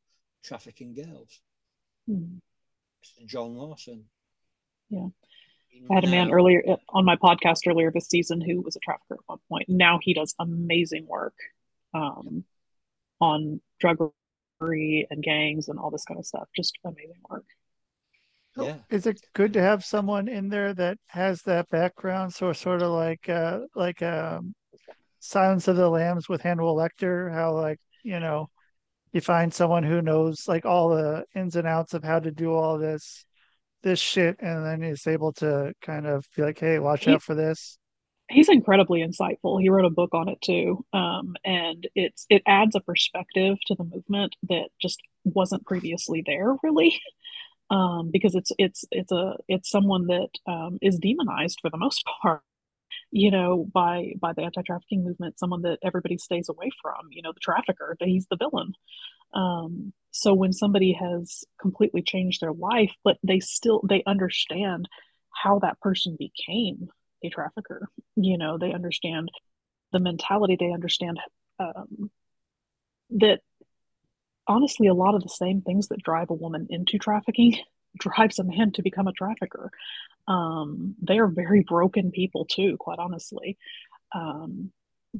[0.42, 1.40] trafficking girls.
[2.09, 2.40] Mhm.
[3.26, 4.09] John Lawson.
[4.88, 5.09] Yeah.
[5.90, 8.80] I had a man earlier uh, on my podcast earlier this season who was a
[8.80, 9.68] trafficker at one point.
[9.68, 11.35] Now he does amazing work
[11.92, 12.44] um,
[13.20, 14.12] on drug
[14.61, 16.48] and gangs and all this kind of stuff.
[16.57, 17.44] Just amazing work.
[18.56, 18.78] So Yeah.
[18.90, 22.32] Is it good to have someone in there that has that background?
[22.34, 24.54] So sort of like uh like um
[25.20, 28.50] Silence of the Lambs with Hannibal Lecter, how like you know
[29.12, 32.52] you find someone who knows like all the ins and outs of how to do
[32.54, 33.26] all this
[33.82, 37.22] this shit, and then is able to kind of be like, hey, watch He- out
[37.22, 37.78] for this.
[38.30, 39.60] he's incredibly insightful.
[39.60, 43.74] He wrote a book on it too, um, and it's it adds a perspective to
[43.74, 47.00] the movement that just wasn't previously there, really,
[47.70, 52.05] um, because it's it's it's a it's someone that um, is demonized for the most
[52.22, 52.42] part,
[53.11, 55.38] you know, by by the anti-trafficking movement.
[55.38, 57.96] Someone that everybody stays away from, you know, the trafficker.
[58.00, 58.72] That he's the villain.
[59.33, 64.88] Um, so when somebody has completely changed their life, but they still they understand
[65.31, 66.88] how that person became
[67.24, 67.88] a trafficker.
[68.16, 69.31] You know, they understand
[69.92, 70.57] the mentality.
[70.59, 71.18] They understand
[71.59, 72.11] um,
[73.11, 73.40] that
[74.46, 77.57] honestly, a lot of the same things that drive a woman into trafficking
[77.98, 79.70] drives a man to become a trafficker.
[80.26, 83.57] Um, they are very broken people too, quite honestly.
[84.14, 84.72] Um,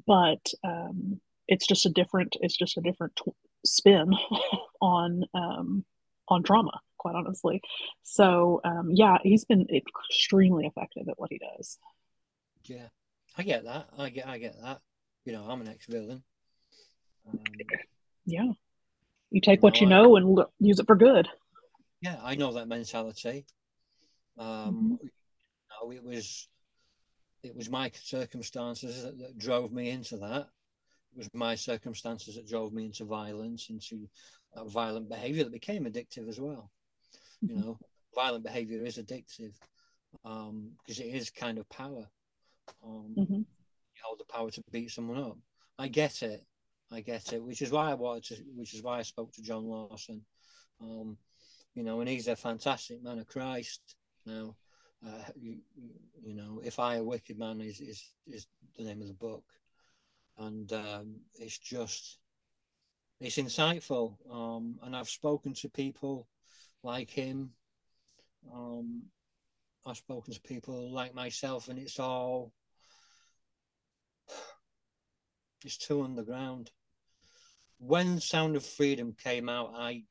[0.07, 3.19] but um, it's just a different it's just a different
[3.65, 4.13] spin
[4.81, 5.85] on um,
[6.29, 7.61] on trauma, quite honestly.
[8.03, 11.79] So um, yeah, he's been extremely effective at what he does.
[12.65, 12.89] Yeah,
[13.37, 13.89] I get that.
[13.99, 14.81] I get, I get that.
[15.25, 16.23] You know, I'm an ex-villain.
[17.29, 17.41] Um,
[18.27, 18.53] Yeah,
[19.35, 21.29] you take what you know and l- use it for good.
[22.01, 23.47] yeah, I know that mentality.
[24.39, 25.11] Um, you
[25.83, 26.49] know, it was,
[27.43, 30.49] it was my circumstances that, that drove me into that.
[31.13, 34.09] It was my circumstances that drove me into violence, into
[34.57, 36.71] uh, violent behavior that became addictive as well.
[37.49, 37.63] You Mhm.
[37.63, 37.79] know,
[38.15, 39.55] violent behavior is addictive
[40.23, 42.09] because it is kind of power.
[42.85, 43.45] Um, hmm
[43.97, 45.39] you hold the power to beat someone up.
[45.79, 46.45] I get it.
[46.93, 47.43] I get it.
[47.43, 48.43] Which is why I wanted to.
[48.55, 50.23] Which is why I spoke to John Lawson.
[50.81, 51.17] Um,
[51.75, 53.97] you know, and he's a fantastic man of Christ.
[54.27, 54.55] Now,
[55.07, 55.59] uh, you,
[56.23, 59.45] you know, if I a wicked man is is is the name of the book,
[60.39, 62.19] and um, it's just
[63.21, 64.17] it's insightful.
[64.31, 66.29] Um, and I've spoken to people
[66.83, 67.51] like him.
[68.53, 69.03] Um,
[69.87, 72.53] I've spoken to people like myself, and it's all
[75.65, 76.71] it's too underground.
[77.79, 80.05] When Sound of Freedom came out, I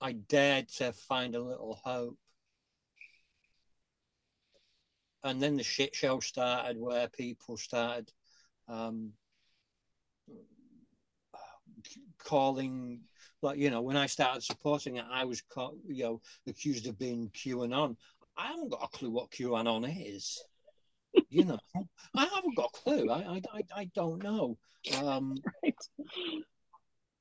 [0.00, 2.18] I dared to find a little hope.
[5.22, 8.10] And then the shit show started where people started
[8.66, 9.12] um,
[12.18, 13.02] calling,
[13.42, 16.98] like, you know, when I started supporting it, I was, caught, you know, accused of
[16.98, 17.96] being QAnon.
[18.36, 20.42] I haven't got a clue what QAnon is.
[21.28, 21.58] You know,
[22.14, 23.10] I haven't got a clue.
[23.10, 24.58] I, I, I, don't know.
[25.02, 25.74] Um, Right.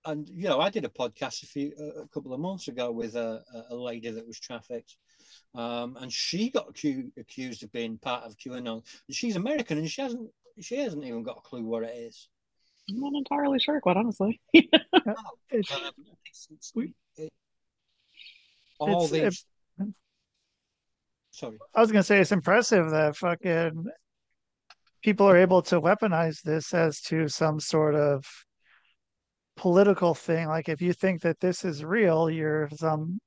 [0.06, 3.16] and you know, I did a podcast a few a couple of months ago with
[3.16, 4.98] a, a lady that was trafficked,
[5.56, 8.84] um, and she got accused, accused of being part of QAnon.
[9.12, 12.28] She's American, and she hasn't she hasn't even got a clue what it is.
[12.90, 14.42] I'm not entirely sure, quite honestly.
[14.54, 15.16] It's, Um,
[15.52, 16.72] it's- it's-
[17.18, 17.32] it-
[18.80, 19.46] all these.
[21.32, 21.58] Sorry.
[21.74, 23.86] I was gonna say it's impressive that fucking
[25.02, 28.24] people are able to weaponize this as to some sort of
[29.56, 30.48] political thing.
[30.48, 33.20] Like if you think that this is real, you're some,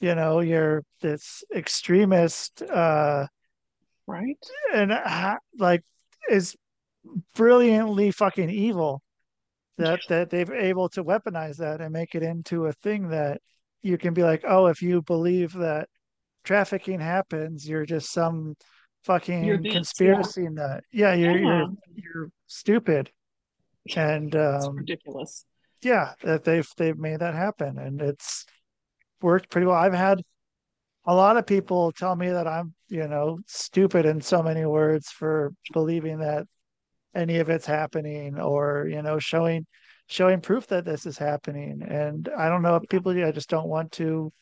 [0.00, 3.26] you know, you're this extremist, uh,
[4.06, 4.38] right?
[4.72, 5.82] and uh, like
[6.28, 6.56] is
[7.34, 9.02] brilliantly fucking evil.
[9.78, 13.40] That that they've able to weaponize that and make it into a thing that
[13.82, 15.88] you can be like, oh, if you believe that
[16.44, 18.56] trafficking happens, you're just some
[19.04, 20.84] fucking You're conspiracy nut.
[20.92, 21.44] Yeah, you're Yeah.
[21.46, 23.10] you're you're stupid.
[23.96, 25.44] And It's um ridiculous.
[25.82, 28.46] yeah, that they've they've made that happen and it's
[29.22, 29.76] worked pretty well.
[29.76, 30.22] I've had
[31.06, 35.10] a lot of people tell me that I'm, you know, stupid in so many words
[35.10, 36.46] for believing that
[37.14, 39.66] any of it's happening or, you know, showing
[40.06, 41.82] showing proof that this is happening.
[41.82, 44.32] And I don't know if people I just don't want to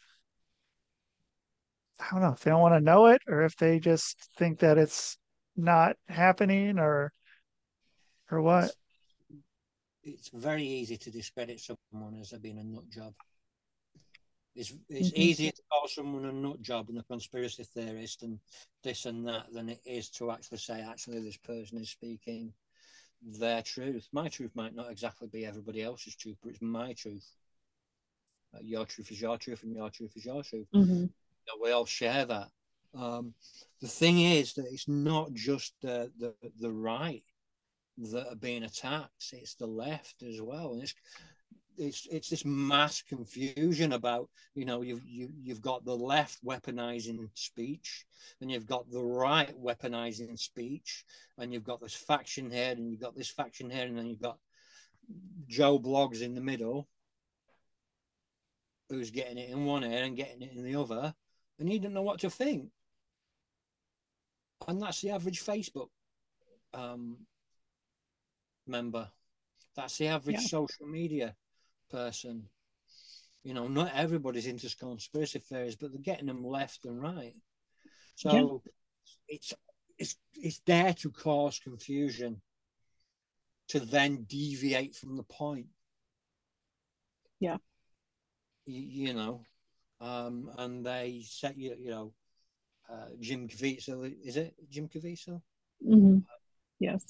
[2.01, 4.61] I don't know if they don't want to know it or if they just think
[4.61, 5.19] that it's
[5.57, 7.13] not happening or
[8.31, 8.73] or what.
[10.05, 13.15] It's very easy to discredit someone as being a nut job.
[14.55, 15.19] It's it's Mhm.
[15.19, 18.41] easier to call someone a nut job and a conspiracy theorist and
[18.83, 22.53] this and that than it is to actually say actually this person is speaking
[23.23, 24.09] their truth.
[24.13, 27.27] My truth might not exactly be everybody else's truth, but it's my truth.
[28.55, 30.69] Uh, your truth is your truth, and your truth is your truth.
[30.73, 31.07] hmm
[31.61, 32.49] We all share that.
[32.95, 33.35] Um,
[33.81, 37.25] the thing is that it's not just the, the the right
[37.99, 40.73] that are being attacked; it's the left as well.
[40.73, 40.95] And it's
[41.79, 47.29] it's it's this mass confusion about you know you've you, you've got the left weaponizing
[47.35, 48.05] speech
[48.41, 51.05] and you've got the right weaponizing speech
[51.39, 54.21] and you've got this faction here and you've got this faction here and then you've
[54.21, 54.39] got
[55.47, 56.89] joe bloggs in the middle
[58.91, 61.15] who's getting it in one ear and getting it in the other
[61.59, 62.71] and you didn't know what to think
[64.67, 65.89] and that's the average facebook
[66.75, 67.17] um,
[68.67, 69.09] member
[69.79, 70.49] that's the average Yeah.
[70.49, 71.37] social media
[71.89, 72.49] person.
[73.45, 77.35] You know, not everybody's into conspiracy theories, but they're getting them left and right.
[78.17, 78.63] So
[79.29, 79.55] it's
[79.97, 82.43] it's it's there to cause confusion,
[83.69, 85.69] to then deviate from the point.
[87.39, 87.59] Yeah.
[88.67, 89.43] You, you know,
[90.01, 92.13] um, and they set you, you know,
[92.91, 95.43] uh, Jim Caviezel, is it Jim Caviezel?
[95.87, 96.25] Mhm.
[96.79, 97.05] Yes.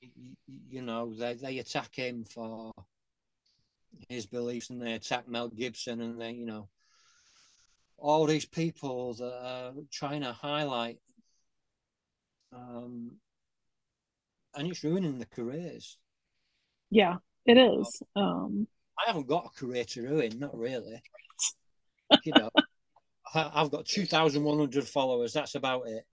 [0.00, 0.36] you,
[0.68, 2.72] you know they, they attack him for
[4.08, 6.68] his beliefs and they attack Mel Gibson and they you know
[7.98, 10.98] all these people that are trying to highlight
[12.52, 13.16] um
[14.54, 15.98] and it's ruining the careers
[16.90, 17.16] Yeah,
[17.46, 18.02] it is.
[18.16, 18.66] Um,
[18.98, 21.02] I haven't got a career to ruin not really
[22.24, 22.50] you know
[23.34, 26.04] I've got 2,100 followers that's about it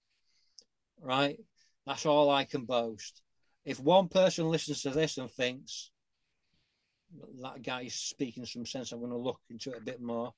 [1.02, 1.40] right
[1.86, 3.22] that's all I can boast
[3.66, 5.92] if one person listens to this and thinks
[7.42, 10.34] that guy's speaking some sense, I'm going to look into it a bit more.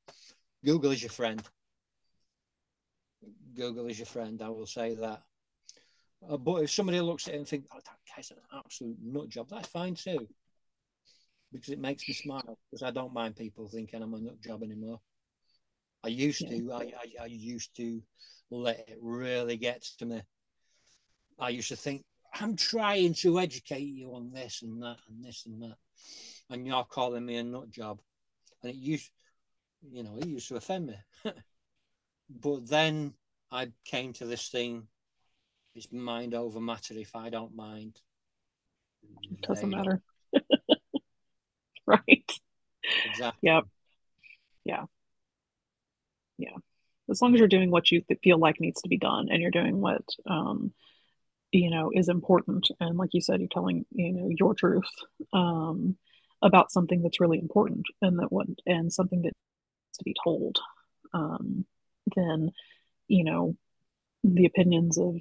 [0.63, 1.41] Google is your friend.
[3.55, 4.41] Google is your friend.
[4.41, 5.21] I will say that.
[6.27, 9.29] Uh, but if somebody looks at it and thinks, "Oh, that guy's an absolute nut
[9.29, 10.27] job," that's fine too,
[11.51, 12.59] because it makes me smile.
[12.69, 15.01] Because I don't mind people thinking I'm a nut job anymore.
[16.03, 16.71] I used to.
[16.71, 18.01] I, I I used to
[18.49, 20.21] let it really get to me.
[21.39, 25.45] I used to think I'm trying to educate you on this and that and this
[25.45, 25.77] and that,
[26.49, 28.01] and you're calling me a nut job,
[28.61, 29.11] and it used,
[29.91, 30.95] you know, it used to offend me.
[32.29, 33.13] but then
[33.51, 34.87] I came to this thing:
[35.75, 36.95] it's mind over matter.
[36.95, 37.99] If I don't mind,
[39.31, 40.01] it doesn't matter.
[41.85, 42.31] right.
[43.05, 43.49] Exactly.
[43.49, 43.63] Yep.
[44.65, 44.85] Yeah.
[46.41, 46.57] Yeah.
[47.09, 49.51] As long as you're doing what you feel like needs to be done and you're
[49.51, 50.73] doing what, um,
[51.51, 52.69] you know, is important.
[52.79, 54.89] And like you said, you're telling, you know, your truth,
[55.33, 55.97] um,
[56.41, 60.57] about something that's really important and that what, and something that needs to be told,
[61.13, 61.65] um,
[62.15, 62.51] then,
[63.07, 63.55] you know,
[64.23, 65.15] the opinions of,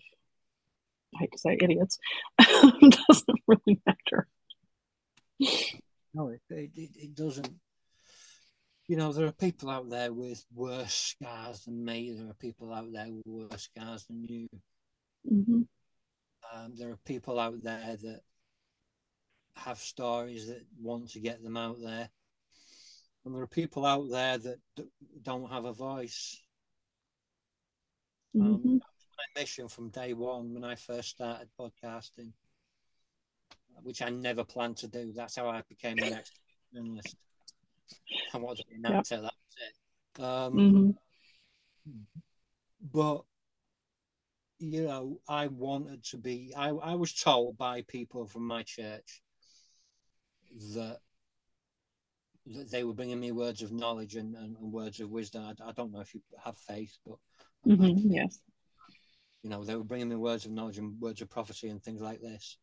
[1.14, 1.98] I hate to say idiots,
[2.38, 4.28] doesn't really matter.
[6.14, 7.50] No, it, it it doesn't.
[8.90, 12.10] You know, there are people out there with worse scars than me.
[12.10, 14.48] There are people out there with worse scars than you.
[15.24, 15.62] hmm
[16.52, 18.22] Um, there are people out there that
[19.54, 22.10] have stories that want to get them out there.
[23.24, 24.90] And there are people out there that d-
[25.22, 26.42] don't have a voice.
[28.40, 28.76] Um, hmm
[29.18, 32.32] my mission from day one when I first started podcasting,
[33.84, 35.12] which I never planned to do.
[35.12, 36.40] That's how I became an expert
[36.74, 37.14] journalist.
[38.34, 38.94] I wanted to be an Yep.
[38.98, 39.56] actor, that was
[40.18, 40.22] it.
[40.22, 40.90] Um, hmm
[42.92, 43.22] but
[44.58, 49.22] you know i wanted to be I, I was told by people from my church
[50.74, 50.98] that
[52.46, 55.68] that they were bringing me words of knowledge and, and, and words of wisdom I,
[55.68, 57.16] I don't know if you have faith but
[57.64, 58.40] hmm Yes.
[59.42, 62.00] you know they were bringing me words of knowledge and words of prophecy and things
[62.00, 62.58] like this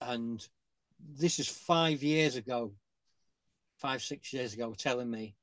[0.00, 0.46] and
[1.18, 2.72] this is five years ago
[3.78, 5.34] five six years ago telling me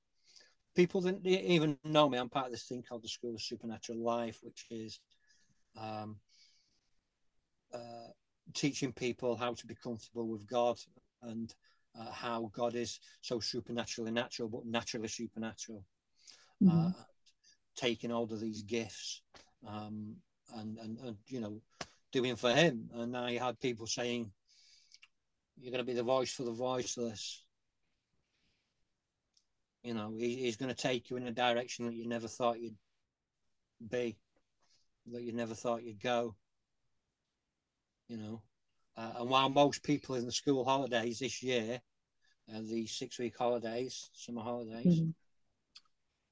[0.75, 3.97] people didn't even know me i'm part of this thing called the school of supernatural
[3.99, 4.99] life which is
[5.79, 6.17] um,
[7.73, 8.09] uh,
[8.53, 10.77] teaching people how to be comfortable with god
[11.23, 11.53] and
[11.99, 15.83] uh, how god is so supernaturally natural but naturally supernatural
[16.61, 16.87] Mhm.
[16.95, 17.03] uh,
[17.75, 19.21] taking hold of these gifts
[19.67, 20.15] um,
[20.55, 21.61] and, and, and, you know,
[22.11, 22.89] doing for him.
[22.93, 24.31] And I had people saying,
[25.59, 27.42] You're going to be the voice for the voiceless.
[29.83, 32.61] You know, he, he's going to take you in a direction that you never thought
[32.61, 32.77] you'd
[33.89, 34.17] be,
[35.11, 36.35] that you never thought you'd go.
[38.07, 38.41] You know,
[38.95, 41.81] uh, and while most people in the school holidays this year,
[42.53, 45.13] uh, the six week holidays, summer holidays, Mhm.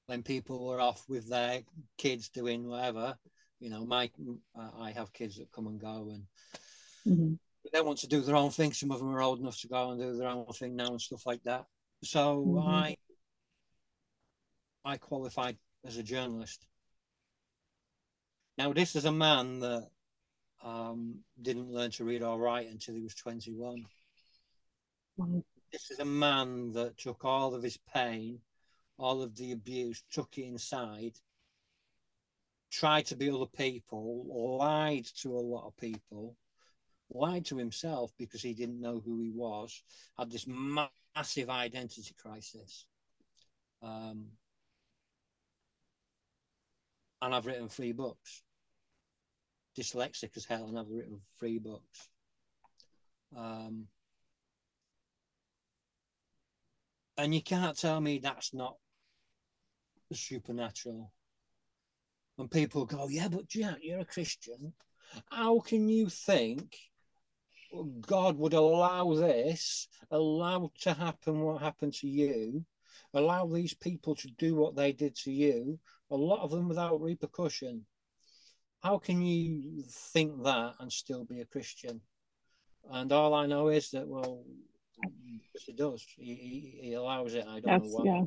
[0.06, 1.64] when people were off with their
[1.98, 3.18] kids doing whatever,
[3.60, 4.12] you know, my
[4.56, 6.28] I have kids that come and go and
[7.06, 7.40] Mhm.
[7.72, 8.74] they want to do their own thing.
[8.74, 11.02] Some of them are old enough to go and do their own thing now and
[11.02, 11.66] stuff like that.
[12.04, 12.68] So Mhm.
[12.68, 12.98] I
[14.84, 16.66] I qualified as a journalist.
[18.58, 19.90] Now this is a man that
[20.64, 23.86] um, didn't learn to read or write until he was 21.
[25.18, 25.44] Wow.
[25.72, 28.40] this is a man that took all of his pain,
[28.98, 31.14] all of the abuse, took it inside,
[32.72, 36.36] tried to be other people, lied to a lot of people,
[37.14, 39.84] lied to himself because he didn't know who he was,
[40.18, 42.86] had this massive identity crisis.
[43.82, 44.28] Um,
[47.22, 48.44] and I've written three books.
[49.78, 52.10] Dyslexic as hell, and I've written three books.
[53.36, 53.88] Um,
[57.18, 58.76] and you can't tell me that's not
[60.12, 61.12] supernatural.
[62.38, 64.74] And people go, yeah, but Jack, you're a Christian.
[65.30, 66.76] How can you think
[68.02, 72.66] God would allow this, allow to happen what happened to you,
[73.14, 75.80] allow these people to do what they did to you,
[76.12, 77.86] a lot of them without repercussion?
[78.84, 79.84] How can you
[80.14, 82.02] think that and still be a Christian?
[82.92, 84.44] And all I know is that, well,
[85.66, 86.06] he does.
[86.18, 87.46] He, he, he allows it.
[87.48, 88.06] I don't That's know why.
[88.06, 88.24] yeah.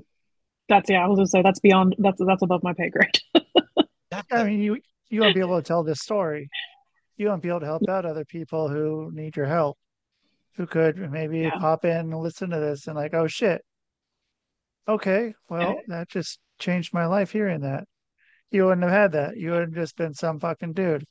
[0.68, 1.04] That's yeah.
[1.04, 1.94] I was gonna say that's beyond.
[1.98, 3.18] That's that's above my pay grade.
[4.32, 4.78] I mean, you
[5.10, 6.48] you won't be able to tell this story.
[7.18, 9.76] You won't be able to help out other people who need your help,
[10.56, 11.58] who could maybe Yeah.
[11.58, 13.62] pop in and listen to this and like, oh shit.
[14.86, 17.84] Okay, well, that just changed my life hearing that.
[18.50, 19.36] You wouldn't have had that.
[19.36, 21.04] You would have just been some fucking dude.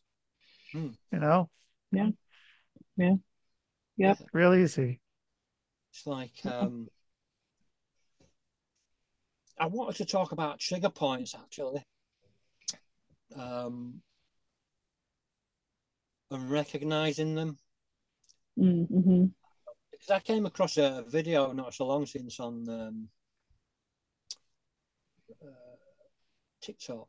[0.72, 0.90] Hmm.
[1.12, 1.50] You know,
[1.92, 2.10] Yeah.
[2.96, 3.16] Yeah.
[3.98, 4.18] Yep.
[4.34, 5.00] real easy.
[5.92, 6.88] It's like um,
[9.60, 11.86] I wanted to talk about trigger points actually,
[13.36, 14.02] um,
[16.32, 17.58] and recognizing them
[18.58, 19.26] mm-hmm.
[19.92, 23.10] because I came across a video not so long since on um,
[26.62, 27.08] TikTok,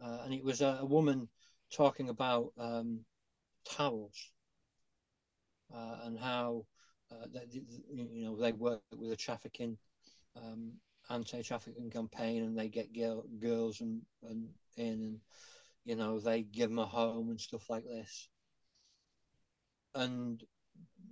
[0.00, 1.28] uh, and it was a, a woman
[1.70, 3.04] talking about um,
[3.64, 4.30] towels
[5.74, 6.64] uh, and how
[7.10, 7.62] uh, they-
[7.92, 9.78] you know they work with a trafficking
[10.36, 10.72] um,
[11.10, 15.20] anti-trafficking campaign, and they get girl, girls and, and in, and
[15.84, 18.28] you know they give them a home and stuff like this.
[19.94, 20.42] And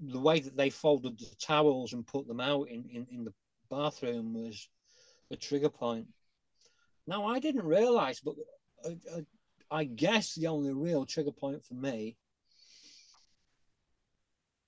[0.01, 3.33] the way that they folded the towels and put them out in, in, in the
[3.70, 4.68] bathroom was
[5.33, 6.07] a trigger point.
[7.07, 8.35] Now I didn't realize, but
[8.85, 12.16] I, I, I guess the only real trigger point for me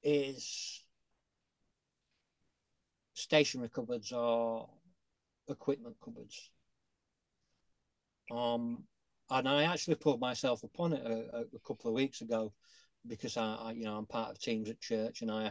[0.03, 0.83] is
[3.15, 4.69] stationary cupboards or
[5.49, 6.51] equipment cupboards.
[8.31, 8.85] Um,
[9.31, 12.53] and I actually put myself upon it a, a, couple of weeks ago
[13.07, 15.51] because I, I, you know, I'm part of teams at church and I uh,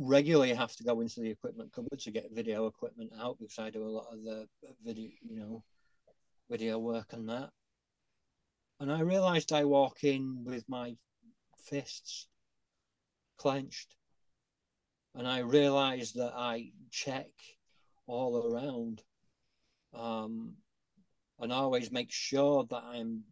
[0.00, 3.70] regularly have to go into the equipment cupboard to get video equipment out because I
[3.70, 4.46] do a lot of the
[4.84, 5.62] video, you know,
[6.50, 7.50] video work and that.
[8.78, 10.96] And I realized I walk in with my
[11.64, 12.28] fists
[13.38, 13.94] clenched.
[15.14, 17.30] And I realized that I check
[18.06, 19.02] all around
[19.94, 20.54] um,
[21.40, 23.22] and always make sure that I'm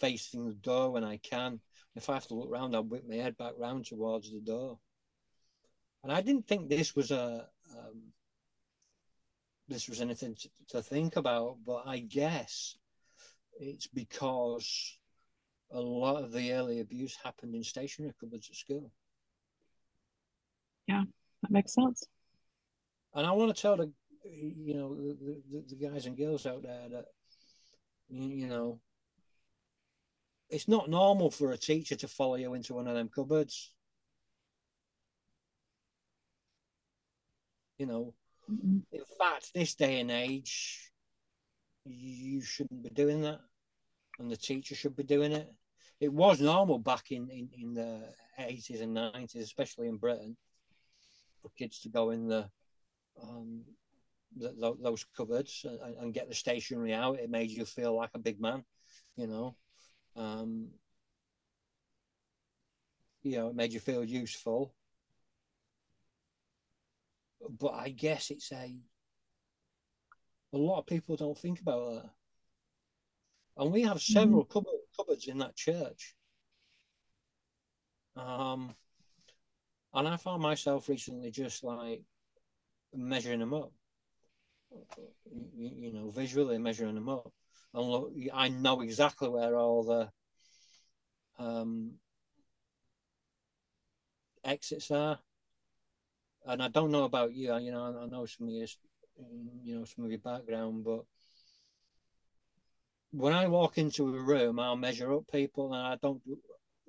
[0.00, 1.60] facing the door when I can.
[1.94, 4.78] If I have to look round, I'll whip my head back round towards the door.
[6.02, 7.46] And I didn't think this was a
[7.78, 8.02] um,
[9.68, 12.76] this was anything to, to think about, but I guess
[13.58, 14.98] it's because
[15.70, 18.90] a lot of the early abuse happened in stationary cupboards at school.
[20.86, 21.04] Yeah,
[21.42, 22.04] that makes sense.
[23.14, 23.90] And I want to tell the
[24.24, 27.06] you know the, the, the guys and girls out there that
[28.08, 28.80] you, you know
[30.48, 33.72] it's not normal for a teacher to follow you into one of them cupboards.
[37.82, 38.14] You know,
[38.48, 38.86] Mhm.
[38.92, 40.92] in fact, this day and age,
[41.84, 43.40] you shouldn't be doing that,
[44.20, 45.52] and the teacher should be doing it.
[45.98, 50.36] It was normal back in, in, in the 80s and 90s, especially in Britain,
[51.40, 52.48] for kids to go in the
[53.20, 53.64] um,
[54.38, 57.18] th- th- those cupboards and, and get the stationery out.
[57.18, 58.64] It made you feel like a big man,
[59.16, 59.56] you know.
[60.14, 60.68] Um,
[63.24, 64.72] you know, it made you feel useful.
[67.48, 68.74] But I guess it's a
[70.52, 72.10] a lot of people don't think about that.
[73.56, 76.14] And we have several cupboard, cupboards in that church.
[78.16, 78.74] Um,
[79.94, 82.02] and I found myself recently just like
[82.94, 83.72] measuring them up,
[85.54, 87.32] you, you know, visually measuring them up.
[87.74, 90.10] And look, I know exactly where all the
[91.42, 91.92] um,
[94.44, 95.18] exits are.
[96.46, 98.66] And I don't know about you, you know, I know some of your,
[99.62, 101.04] you know, some of your background, but
[103.12, 106.20] when I walk into a room, I'll measure up people, and I don't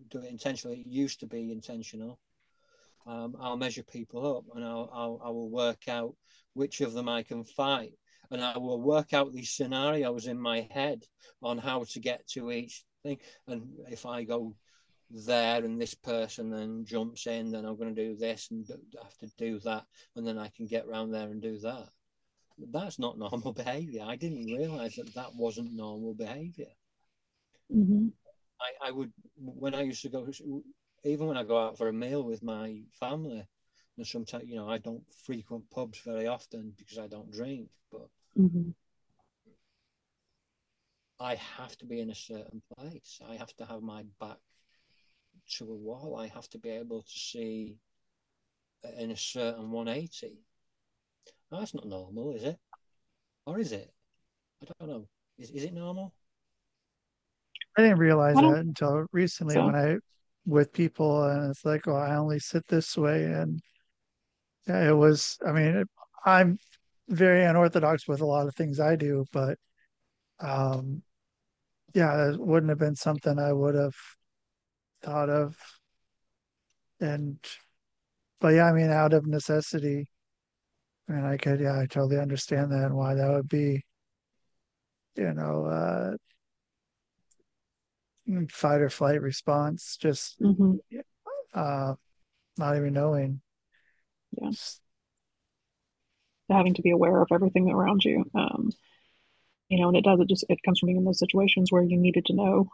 [0.09, 0.79] do, it intentionally.
[0.79, 2.19] It used to be intentional,
[3.05, 6.15] um, I'll measure people up and I'll, I'll I will work out
[6.53, 7.93] which of them I can fight,
[8.31, 11.03] and I will work out these scenarios in my head
[11.41, 13.17] on how to get to each thing.
[13.47, 14.55] And if I go
[15.13, 18.65] there and this person then jumps in, then I'm going to do this and
[19.01, 19.85] have to do that,
[20.15, 21.89] and then I can get around there and do that.
[22.71, 24.03] That's not normal behavior.
[24.05, 26.71] I didn't realize that that wasn't normal behavior.
[27.73, 28.07] Mm-hmm.
[28.61, 30.27] I, I would when I used to go,
[31.03, 33.45] even when I go out for a meal with my family,
[33.97, 38.07] and sometimes you know I don't frequent pubs very often because I don't drink, but
[38.39, 38.71] Mm-hmm.
[41.19, 43.19] I have to be in a certain place.
[43.27, 44.37] I have to have my back
[45.57, 46.17] to a wall.
[46.19, 47.77] I have to be able to see
[48.97, 50.37] in a certain 180.
[51.51, 52.57] That's not normal, is it?
[53.45, 53.91] Or is it?
[54.61, 55.07] I don't know.
[55.37, 56.13] Is, is it normal?
[57.77, 59.97] I didn't realize I that until recently So- when I
[60.45, 63.61] with people and it's like, oh, I only sit this way and
[64.67, 65.37] yeah, it was.
[65.45, 65.87] I mean, it,
[66.25, 66.57] I'm
[67.09, 69.57] very unorthodox with a lot of things I do, but
[70.39, 71.01] um,
[71.93, 73.95] yeah, it wouldn't have been something I would have
[75.03, 75.55] thought of.
[76.99, 77.37] And
[78.39, 80.07] but yeah, I mean, out of necessity,
[81.09, 83.83] I mean, I could, yeah, I totally understand that and why that would be,
[85.15, 86.11] you know, uh,
[88.49, 90.75] fight or flight response, just Mm-hmm.
[91.53, 91.95] uh,
[92.57, 93.41] not even knowing.
[94.41, 94.49] Yeah.
[94.51, 94.79] Just-
[96.49, 98.25] having to be aware of everything around you.
[98.35, 98.71] Um,
[99.69, 101.81] you know, and it does, it just, it comes from being in those situations where
[101.81, 102.69] you needed to know.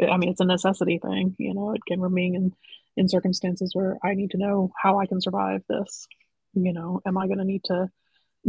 [0.00, 2.54] I mean, it's a necessity thing, you know, it can remain in,
[2.96, 6.06] in circumstances where I need to know how I can survive this.
[6.54, 7.90] You know, am I going to need to,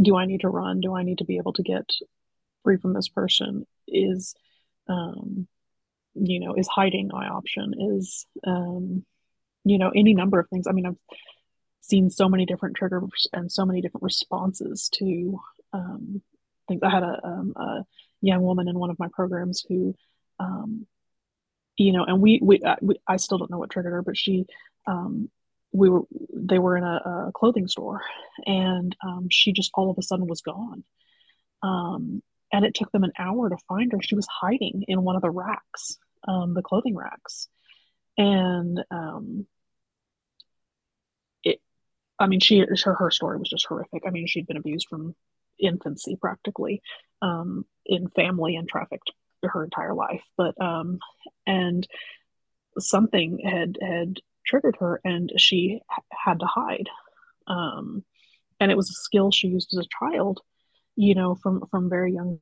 [0.00, 0.80] do I need to run?
[0.80, 1.90] Do I need to be able to get
[2.62, 3.66] free from this person?
[3.88, 4.34] Is,
[4.88, 5.48] um,
[6.14, 7.74] you know, is hiding my option?
[7.96, 9.04] Is, um,
[9.64, 10.66] you know, any number of things.
[10.66, 10.98] I mean, I've
[11.80, 15.40] seen so many different triggers and so many different responses to
[15.72, 16.22] um,
[16.68, 16.82] things.
[16.82, 17.84] I had a, um, a
[18.22, 19.94] young woman in one of my programs who,
[20.38, 20.86] um,
[21.80, 24.14] you know, and we, we, uh, we, I still don't know what triggered her, but
[24.14, 24.44] she,
[24.86, 25.30] um,
[25.72, 26.02] we were,
[26.34, 28.02] they were in a, a clothing store
[28.44, 30.84] and um, she just all of a sudden was gone.
[31.62, 32.22] Um,
[32.52, 33.98] and it took them an hour to find her.
[34.02, 35.96] She was hiding in one of the racks,
[36.28, 37.48] um, the clothing racks.
[38.18, 39.46] And, um,
[41.42, 41.62] it,
[42.18, 44.02] I mean, she, her, her story was just horrific.
[44.06, 45.14] I mean, she'd been abused from
[45.58, 46.82] infancy practically,
[47.22, 49.12] um, in family and trafficked
[49.42, 50.22] her entire life.
[50.36, 50.98] But, um,
[51.46, 51.86] and
[52.78, 55.80] something had, had triggered her and she
[56.12, 56.88] had to hide.
[57.46, 58.04] Um,
[58.58, 60.40] and it was a skill she used as a child,
[60.96, 62.40] you know, from, from very young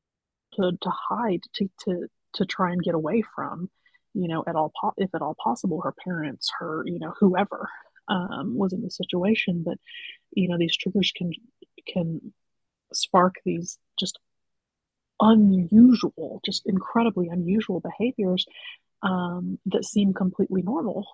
[0.54, 3.70] to, to hide, to, to, to try and get away from,
[4.14, 7.68] you know, at all, po- if at all possible, her parents, her, you know, whoever,
[8.08, 9.62] um, was in the situation.
[9.64, 9.78] But,
[10.32, 11.30] you know, these triggers can,
[11.86, 12.32] can
[12.92, 14.18] spark these just
[15.20, 18.46] unusual, just incredibly unusual behaviors,
[19.02, 21.06] um, that seem completely normal,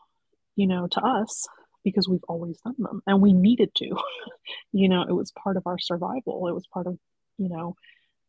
[0.56, 1.46] you know, to us
[1.84, 3.96] because we've always done them and we needed to,
[4.72, 6.48] you know, it was part of our survival.
[6.48, 6.98] It was part of,
[7.38, 7.76] you know,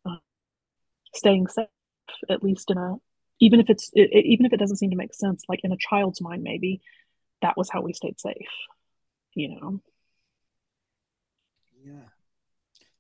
[0.06, 0.18] uh,
[1.14, 1.68] staying safe,
[2.30, 2.96] at least in a,
[3.40, 5.78] even if it's, it, even if it doesn't seem to make sense, like in a
[5.78, 6.82] child's mind, maybe
[7.42, 8.36] that was how we stayed safe,
[9.34, 9.82] you know?
[11.84, 12.10] Yeah.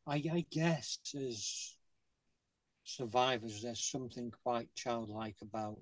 [0.08, 1.75] I, I guess as
[2.86, 5.80] survivors, there's something quite childlike about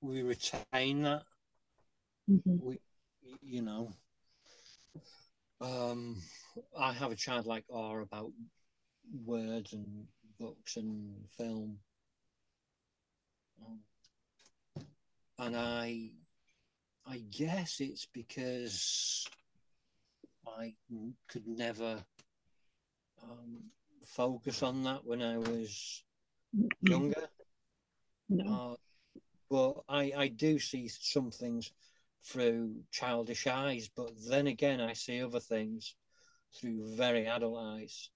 [0.00, 1.22] we retain that
[2.28, 2.60] Mhm.
[2.60, 2.78] we
[3.42, 3.92] you know
[5.60, 6.16] um
[6.78, 8.30] i have a childlike awe about
[9.24, 10.06] words and
[10.38, 11.78] books and film
[13.60, 13.80] Um,
[15.38, 16.10] and i
[17.06, 19.26] i guess it's because
[20.46, 20.74] I
[21.28, 22.04] could never
[23.22, 23.70] um,
[24.16, 26.02] focus on that when i was
[26.82, 27.28] younger
[28.28, 28.44] No.
[28.52, 28.76] uh,
[29.50, 31.72] but I, I do see some things
[32.24, 35.94] through childish eyes, but then again, I see other things
[36.54, 38.10] through very adult eyes.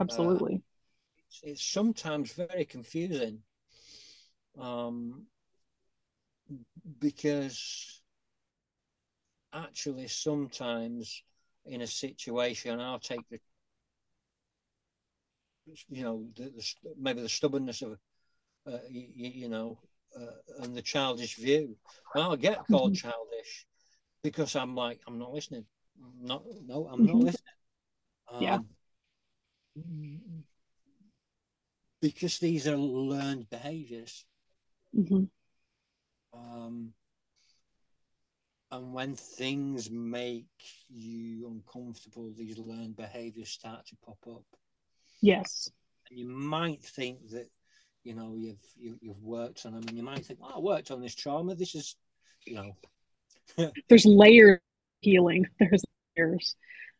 [0.00, 0.62] Absolutely.
[1.26, 3.40] It's, it's sometimes very confusing
[4.58, 5.26] um,
[6.98, 8.02] because
[9.52, 11.22] actually, sometimes
[11.64, 13.40] in a situation, I'll take the
[15.88, 17.98] you know the, the maybe the stubbornness of
[18.66, 19.78] uh, you, you know
[20.18, 21.76] uh, and the childish view.
[22.14, 23.66] And I'll get called childish
[24.22, 25.64] because I'm like, I'm not listening.
[26.02, 27.24] I'm not, no, I'm not Mhm.
[27.24, 27.54] listening.
[28.38, 28.58] Yeah.
[28.58, 28.68] Um,
[32.00, 34.26] Because these are learned behaviors.
[34.96, 35.24] Mm-hmm.
[36.34, 36.92] Um,
[38.70, 40.46] and when things make
[40.88, 44.44] you uncomfortable, these learned behaviors start to pop up.
[45.24, 45.70] Yes.
[46.10, 47.48] And you might think that,
[48.04, 50.90] you know, you've you, you've worked on them, and you might think, "Oh, I worked
[50.90, 51.54] on this trauma.
[51.54, 51.96] This is,
[52.46, 52.76] you know,
[53.88, 54.60] There's layer
[55.00, 55.46] healing.
[55.58, 55.82] There's
[56.16, 56.56] layers.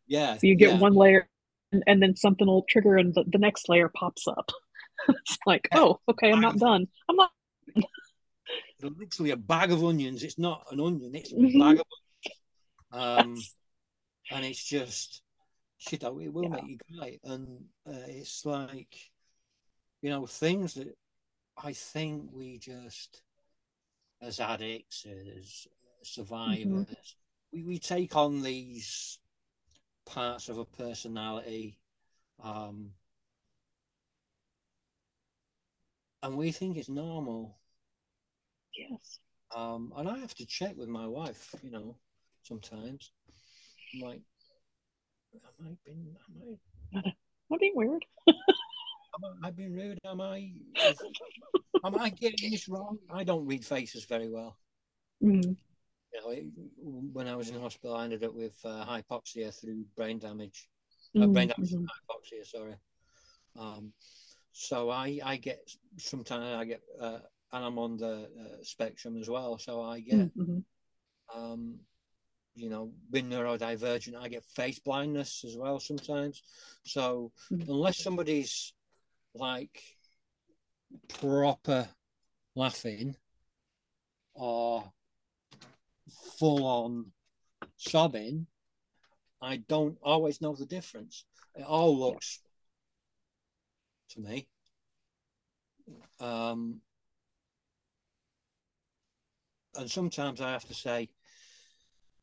[0.06, 0.78] yeah." So you get yeah.
[0.78, 1.28] one layer
[1.72, 4.50] and, and then something will trigger and the, the next layer pops up.
[5.08, 5.80] it's like, Yeah.
[5.80, 6.86] oh, okay, I'm not done.
[7.10, 7.30] I'm not
[8.82, 10.22] literally a bag of onions.
[10.22, 11.60] It's not an onion; it's a Mhm.
[11.60, 12.38] bag of onions.
[12.90, 13.36] Um,
[14.30, 15.20] and it's just
[15.88, 16.04] shit.
[16.04, 16.50] oh, It will Yeah.
[16.50, 19.10] make you cry, and uh, it's like
[20.02, 20.96] you know things that
[21.56, 23.22] I think we just,
[24.20, 25.66] as addicts, as
[26.02, 27.16] survivors,
[27.52, 29.18] we, we take on these
[30.06, 31.78] parts of a personality.
[32.42, 32.92] Um,
[36.22, 37.58] and we think it's normal.
[38.76, 39.18] yes.
[39.54, 41.96] Um, and I have to check with my wife, you know,
[42.42, 43.12] sometimes.
[43.94, 44.22] I'm like,
[45.34, 46.58] am I been, am
[46.96, 47.12] I, Am
[47.52, 48.04] I being weird?
[48.28, 49.98] am I, I been rude?
[50.04, 50.50] Am I,
[50.88, 51.02] is,
[51.84, 52.98] am I getting this wrong?
[53.10, 54.56] I don't read faces very well.
[55.22, 55.56] Mm.
[56.12, 56.44] You know, it,
[57.12, 60.68] when I was in hospital, I ended up with uh, hypoxia through brain damage.
[61.16, 61.84] Uh, Mm, brain damage mhm.
[61.84, 62.74] hypoxia, sorry.
[63.56, 63.92] Um,
[64.52, 65.60] so I, I get
[65.96, 67.18] sometimes I get, uh,
[67.52, 69.58] and I'm on the uh, spectrum as well.
[69.58, 70.64] So I get Mm, mhm.
[71.34, 71.78] um,
[72.54, 76.42] you know, being neurodivergent, I get face blindness as well sometimes.
[76.84, 77.68] So Mhm.
[77.68, 78.72] unless somebody's
[79.34, 79.82] like
[81.08, 81.88] proper
[82.54, 83.16] laughing
[84.34, 84.92] or
[86.38, 87.12] full on
[87.76, 88.46] sobbing,
[89.40, 91.24] I don't always know the difference.
[91.54, 92.40] It all looks
[94.10, 94.48] to me.
[96.20, 96.80] Um,
[99.74, 101.10] and sometimes I have to say,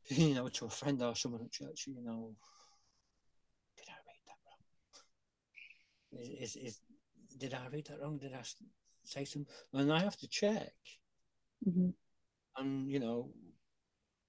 [0.07, 2.35] you know, to a friend or someone at church, you know,
[3.77, 6.21] did I read that wrong?
[6.21, 6.79] Is, is, is
[7.37, 8.17] did I read that wrong?
[8.17, 8.43] Did I
[9.03, 9.51] say something?
[9.73, 10.73] And I have to check.
[11.67, 11.93] Mhm.
[12.57, 13.31] And you know,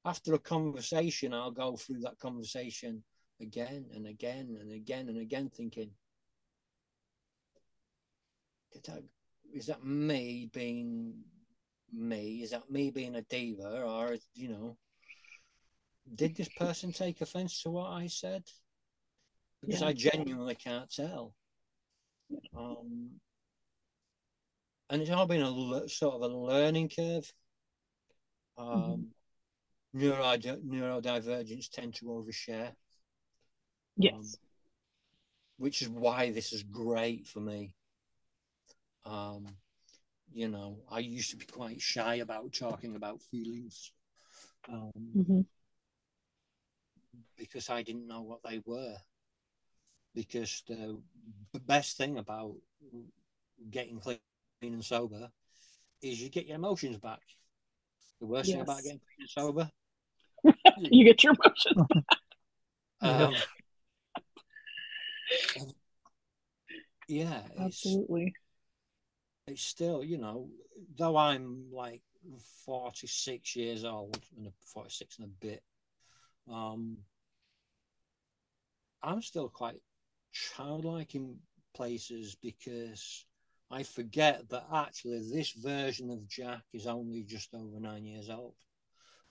[0.05, 3.03] after a conversation, I'll go through that conversation
[3.41, 5.91] again and again and again and again, thinking,
[8.73, 9.03] did that?
[9.53, 11.15] Is that me being
[11.93, 12.43] me?
[12.43, 14.77] Is that me being a diva, or you know?
[16.15, 18.45] Did this person take offense to what I said?
[19.61, 19.89] Because Yeah.
[19.89, 21.35] I genuinely can't tell.
[22.57, 23.21] Um,
[24.91, 27.33] and it's all been a sort of a learning curve.
[28.59, 29.07] Um,
[29.95, 32.75] neuro neurodivergents tend to overshare,
[33.97, 34.37] Yes.
[35.57, 37.75] which is why this is great for me.
[39.05, 39.57] Um,
[40.33, 43.93] you know, I used to be quite shy about talking about feelings.
[44.69, 45.47] Um, Mhm.
[47.37, 48.97] Because I didn't know what they were.
[50.15, 51.01] Because the
[51.67, 52.55] best thing about
[53.71, 54.19] getting clean
[54.63, 55.31] and sober
[56.03, 57.23] is you get your emotions back.
[58.21, 59.71] The worst thing about getting clean and sober,
[60.77, 61.87] You get your emotion.
[63.01, 63.35] um,
[67.09, 68.35] yeah, it's, Absolutely.
[69.47, 70.49] it's still, you know,
[70.97, 72.03] though I'm like
[72.65, 75.63] 46 years old and 46 and a bit,
[76.51, 76.99] um,
[79.03, 79.81] I'm still quite
[80.33, 81.39] childlike in
[81.75, 83.27] places because
[83.71, 88.55] I forget that actually this version of Jack is only just over nine years old,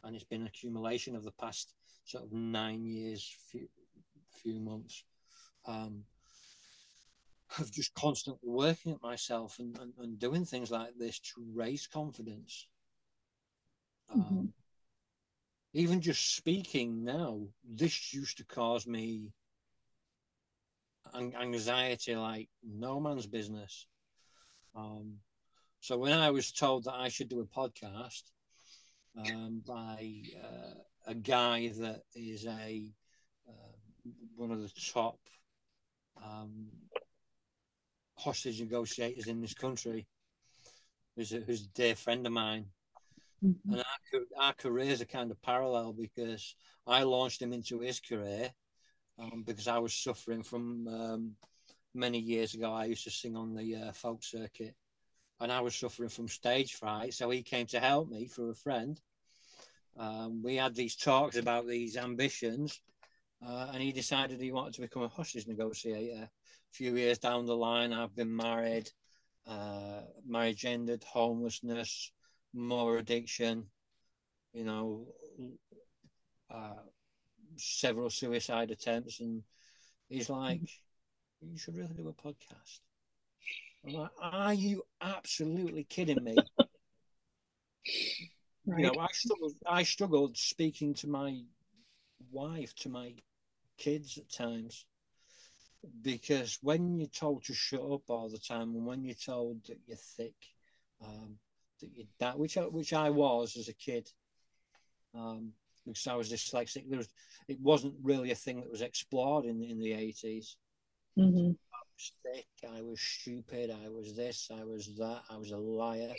[0.04, 1.74] and it's been an accumulation of the past
[2.06, 3.68] sort of nine years, few
[4.32, 5.04] few months,
[5.66, 6.04] um,
[7.60, 11.88] of just constantly working at myself and, and, and doing things like this to raise
[11.88, 12.68] confidence.
[14.10, 14.54] Um, Mhm.
[15.74, 19.32] Even just speaking now, this used to cause me
[21.14, 23.88] an- anxiety like no man's business.
[24.76, 25.18] Um,
[25.80, 28.24] so when I was told that I should do a podcast
[29.18, 30.12] um, by
[30.44, 30.74] uh,
[31.08, 32.92] a guy that is a
[33.48, 35.20] uh, one of the top
[36.24, 36.68] um,
[38.18, 40.08] hostage negotiators in this country,
[41.16, 42.66] who's a, who's a dear friend of mine,
[43.44, 43.60] Mhm.
[43.72, 48.52] and our, our careers are kind of parallel because I launched him into his career
[49.18, 51.36] um, because I was suffering from um,
[51.94, 52.72] many years ago.
[52.72, 54.76] I used to sing on the uh, folk circuit,
[55.40, 57.14] and I was suffering from stage fright.
[57.14, 59.00] So he came to help me through a friend.
[59.98, 62.82] Um, we had these talks about these ambitions,
[63.46, 66.24] uh, and he decided he wanted to become a hostage negotiator.
[66.24, 66.30] A
[66.74, 68.90] few years down the line, I've been married,
[69.46, 72.12] uh, marriage ended, homelessness,
[72.54, 73.70] more addiction.
[74.54, 75.08] you know,
[76.50, 76.84] uh,
[77.56, 79.44] several suicide attempts, and
[80.10, 80.62] he's like,
[81.42, 82.80] "You should really do a podcast."
[83.86, 86.38] I'm like, "Are you absolutely kidding me?"
[88.66, 88.84] Right.
[88.84, 89.54] You know, I struggled.
[89.66, 91.44] I struggled speaking to my
[92.32, 93.14] wife, to my
[93.78, 94.86] kids at times,
[96.02, 99.80] because when you're told to shut up all the time, and when you're told that
[99.88, 100.36] you're thick,
[101.02, 101.40] um,
[102.20, 104.10] that which I, which I was as a kid,
[105.16, 105.54] um,
[105.86, 106.88] because I was dyslexic.
[106.90, 107.10] There was,
[107.48, 110.58] it wasn't really a thing that was explored in in the eighties.
[111.16, 112.70] hmm I was thick.
[112.70, 113.72] I was stupid.
[113.72, 114.50] I was this.
[114.52, 115.24] I was that.
[115.30, 116.14] I was a liar.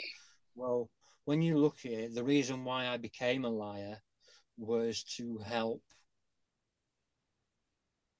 [0.54, 0.90] Well,
[1.24, 3.98] when you look at it, the reason why I became a liar
[4.58, 5.82] was to help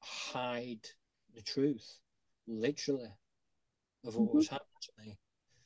[0.00, 0.86] hide
[1.34, 1.98] the truth,
[2.46, 3.12] literally,
[4.04, 4.36] of what Mhm.
[4.36, 5.18] was happening to me.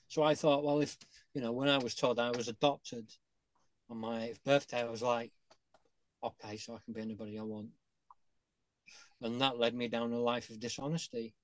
[0.09, 0.97] So I thought, well, if,
[1.37, 3.13] you know, when I was told I was adopted
[3.91, 5.31] on my eighth birthday, I was like,
[6.25, 7.69] okay, so I can be anybody I want.
[9.21, 11.35] And that led me down a life of dishonesty.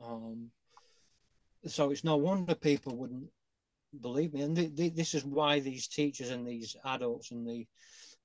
[0.00, 0.52] Um,
[1.66, 3.28] so it's no wonder people wouldn't
[4.00, 4.42] believe me.
[4.42, 7.66] And th- th- this is why these teachers and these adults and the,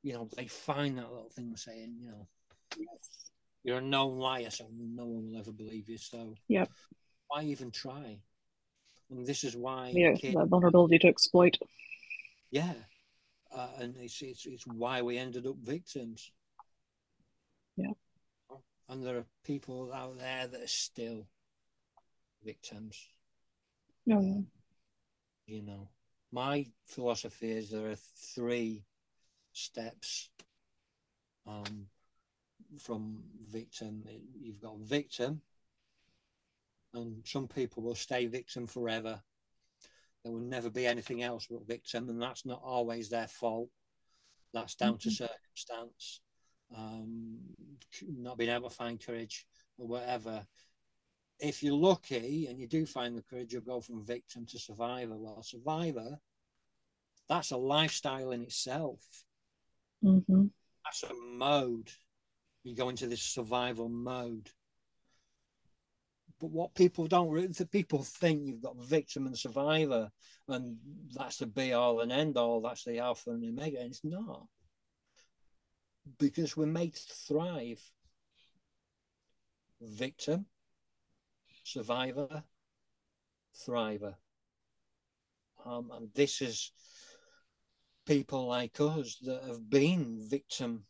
[0.04, 2.28] you know, they find that little thing saying, you know,
[3.64, 5.98] you're a known liar, so no one will ever believe you.
[5.98, 6.70] So Yep.
[7.30, 8.20] why even try?
[9.10, 11.58] And this is why Yeah, kids- that vulnerability to exploit.
[12.52, 12.74] yeah,
[13.52, 16.32] uh, and it's, it's it's why we ended up victims.
[17.78, 17.92] Yeah.
[18.90, 21.28] and there are people out there that are still
[22.44, 22.98] victims.
[24.10, 24.42] Oh, yeah.
[25.46, 25.90] You know,
[26.32, 27.96] my philosophy is there are
[28.36, 28.84] three
[29.54, 30.30] steps
[31.46, 31.88] um,
[32.80, 34.04] from victim.
[34.42, 35.42] You've got victim,
[36.94, 39.22] and some people will stay victim forever.
[40.24, 43.70] There will never be anything else but victim, and that's not always their fault.
[44.54, 45.12] That's down to Mhm.
[45.12, 46.22] circumstance,
[46.76, 47.56] um,
[48.02, 50.48] not being able to find courage or whatever.
[51.40, 55.18] If you're lucky and you do find the courage, you'll go from victim to survivor.
[55.18, 56.20] Well, survivor,
[57.30, 59.06] that's a lifestyle in itself.
[60.02, 60.48] hmm
[60.86, 61.92] That's a mode.
[62.64, 64.50] You go into this survival mode.
[66.40, 70.12] But what people don't, the people think you've got victim and survivor,
[70.48, 70.78] and
[71.16, 72.62] that's the be all and end all.
[72.62, 74.46] That's the alpha and omega, and it's not.
[76.20, 77.82] Because we're made to thrive.
[79.82, 80.46] Victim,
[81.64, 82.44] survivor,
[83.56, 84.16] thriver.
[85.66, 86.72] Um, and this is
[88.06, 90.86] people like us that have been victim,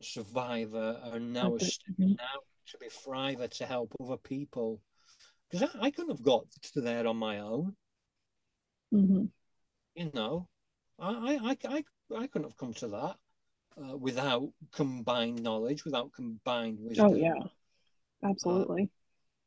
[0.00, 2.16] survivor, are now a step Mhm.
[2.16, 4.80] now to be thriver to help other people.
[5.50, 6.44] Because I, I couldn't have got
[6.74, 7.74] to there on my own,
[8.90, 9.26] hmm
[9.94, 10.48] you know.
[10.98, 11.84] I, I, I,
[12.16, 13.16] I, couldn't have come to that
[13.82, 17.08] uh, without combined knowledge, without combined wisdom.
[17.12, 17.34] Oh, yeah.
[18.24, 18.90] Absolutely.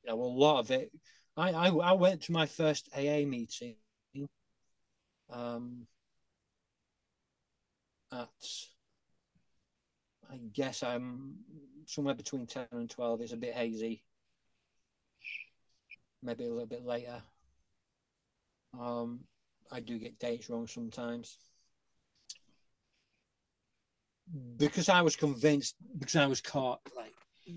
[0.04, 0.92] Yeah, well, a lot of it.
[1.38, 3.76] I, I, I went to my first AA meeting
[5.32, 5.88] um,
[8.12, 8.28] at,
[10.30, 11.36] I guess I'm
[11.86, 13.22] somewhere between 10 and 12.
[13.22, 14.04] It's a bit hazy.
[16.22, 17.22] Maybe a little bit later.
[18.80, 19.22] Um,
[19.72, 21.38] I do get dates wrong sometimes.
[24.58, 27.14] Because I was convinced, because I was caught like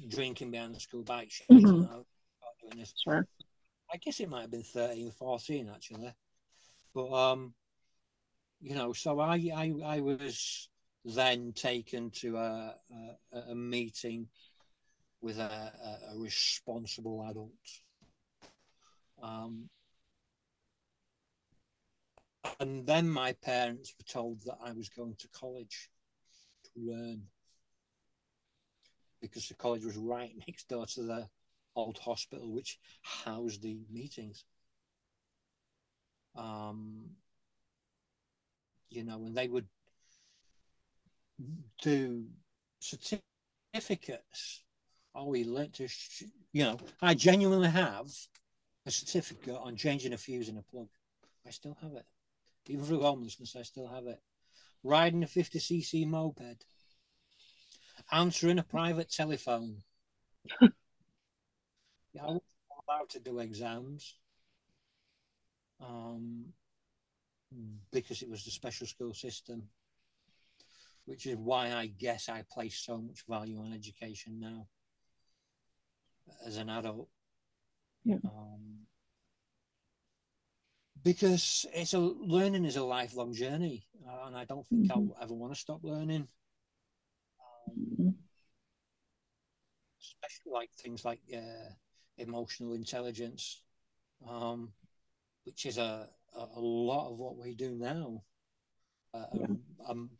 [0.09, 1.83] drinking behind the school bike shed, you Mhm.
[1.83, 2.07] know,
[2.41, 2.95] caught doing this.
[2.97, 3.27] Sure.
[3.93, 6.15] I guess it might have been 13, 14 actually.
[6.95, 7.55] But um,
[8.61, 10.69] you know, so I I, I was
[11.05, 12.75] then taken to a
[13.33, 14.29] a, a meeting
[15.21, 15.73] with a,
[16.13, 17.53] a, responsible adult.
[19.23, 19.69] Um,
[22.59, 25.91] and then my parents were told that I was going to college
[26.65, 27.23] to learn
[29.21, 31.29] because the college was right next door to the
[31.77, 34.45] old hospital which housed the meetings.
[36.35, 37.11] Um,
[38.91, 39.67] you know, and they would
[41.81, 42.25] do
[42.81, 44.63] certificates.
[45.15, 48.09] Oh, we learnt to, sh- you know, I genuinely have
[48.87, 50.89] a certificate on changing a fuse in a plug.
[51.47, 52.07] I still have it.
[52.69, 54.21] Even through homelessness, I still have it.
[54.83, 56.65] Riding a 50cc moped.
[58.11, 59.83] Answering a private telephone.
[60.61, 60.69] yeah,
[62.23, 62.43] I wasn't
[62.89, 64.15] allowed to do exams
[65.81, 66.53] um,
[67.93, 69.69] because it was the special school system,
[71.05, 74.69] which is why I guess I place so much value on education now
[76.47, 77.09] as an adult.
[78.05, 78.19] Yeah.
[78.25, 78.87] Um,
[81.03, 84.91] because it's a learning is a lifelong journey, uh, and I don't think Mhm.
[84.91, 86.29] I'll ever want to stop learning.
[87.69, 88.15] Um,
[90.01, 91.73] especially like things like uh,
[92.19, 93.63] emotional intelligence,
[94.29, 94.73] um,
[95.45, 98.23] which is a, a, a lot of what we do now.
[99.15, 99.47] Uh, Yeah.
[99.89, 100.11] um,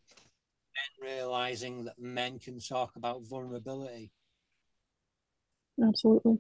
[0.75, 4.11] men realizing that men can talk about vulnerability.
[5.83, 6.39] Absolutely.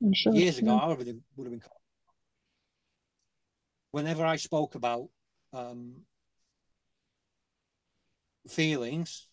[0.00, 0.80] And should, Years ago, yeah.
[0.80, 1.62] I would have, would have been.
[3.92, 5.08] Whenever I spoke about
[5.52, 6.02] um,
[8.48, 9.28] feelings,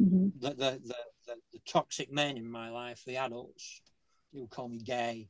[0.00, 0.32] Mhm.
[0.40, 3.82] the, the, the, the, the toxic men in my life, the adults,
[4.32, 5.28] they would call me gay.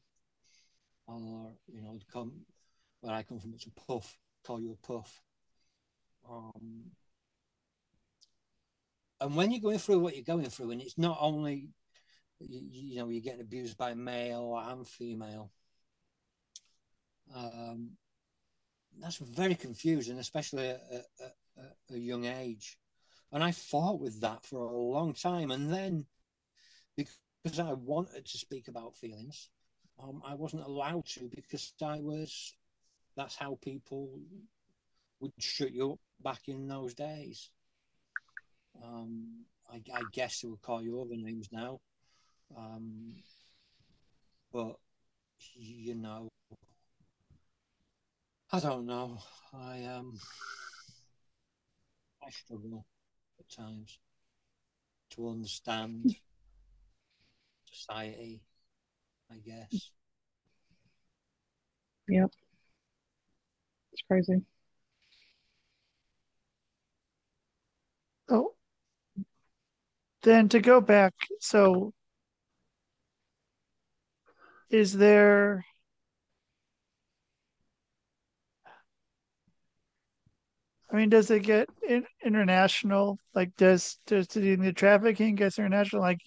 [1.06, 2.32] Or, you know, come
[3.00, 5.22] where I come from, it's a puff, call you a puff.
[6.30, 6.90] Um,
[9.20, 11.70] and when you're going through what you're going through, and it's not only,
[12.40, 15.50] you, you know, you're getting abused by male and female,
[17.34, 17.90] um,
[19.00, 22.78] that's very confusing, especially at, at, at a young age.
[23.32, 25.50] And I fought with that for a long time.
[25.50, 26.06] And then,
[26.96, 29.48] because I wanted to speak about feelings,
[30.02, 32.54] um, I wasn't allowed to because I was,
[33.16, 34.20] that's how people
[35.20, 37.50] would shut you up back in those days.
[38.82, 41.80] Um, I, I guess they would call you other names now.
[42.56, 43.14] Um,
[44.52, 44.76] but,
[45.54, 46.28] you know,
[48.52, 49.18] I don't know.
[49.52, 50.18] I um,
[52.22, 52.86] I struggle
[53.38, 53.98] at times
[55.10, 56.16] to understand
[57.70, 58.40] society.
[59.30, 59.90] I guess.
[62.08, 62.30] Yep.
[63.92, 64.42] It's crazy.
[68.28, 68.54] Oh,
[70.22, 71.92] then to go back, so
[74.70, 75.64] is there
[80.90, 83.18] I mean, does it get in, international?
[83.34, 86.02] Like, does does the, the trafficking gets international?
[86.02, 86.20] Like,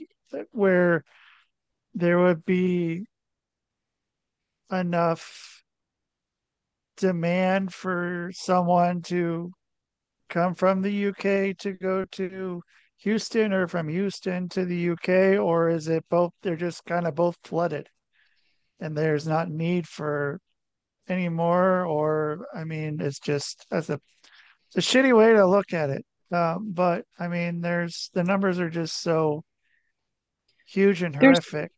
[0.52, 1.04] where
[1.96, 3.08] there would be
[4.72, 5.64] enough
[6.98, 9.52] demand for someone to
[10.30, 12.62] come from the UK to go to
[13.00, 16.34] Houston or from Houston to the UK, or is it both?
[16.42, 17.88] They're just kind of both flooded,
[18.80, 20.40] and there's not need for
[21.08, 21.86] any more.
[21.86, 24.00] Or I mean, it's just as a
[24.76, 26.06] it's a shitty way to look at it.
[26.32, 29.44] Um, but I mean, there's the numbers are just so
[30.68, 31.72] huge and There's- horrific.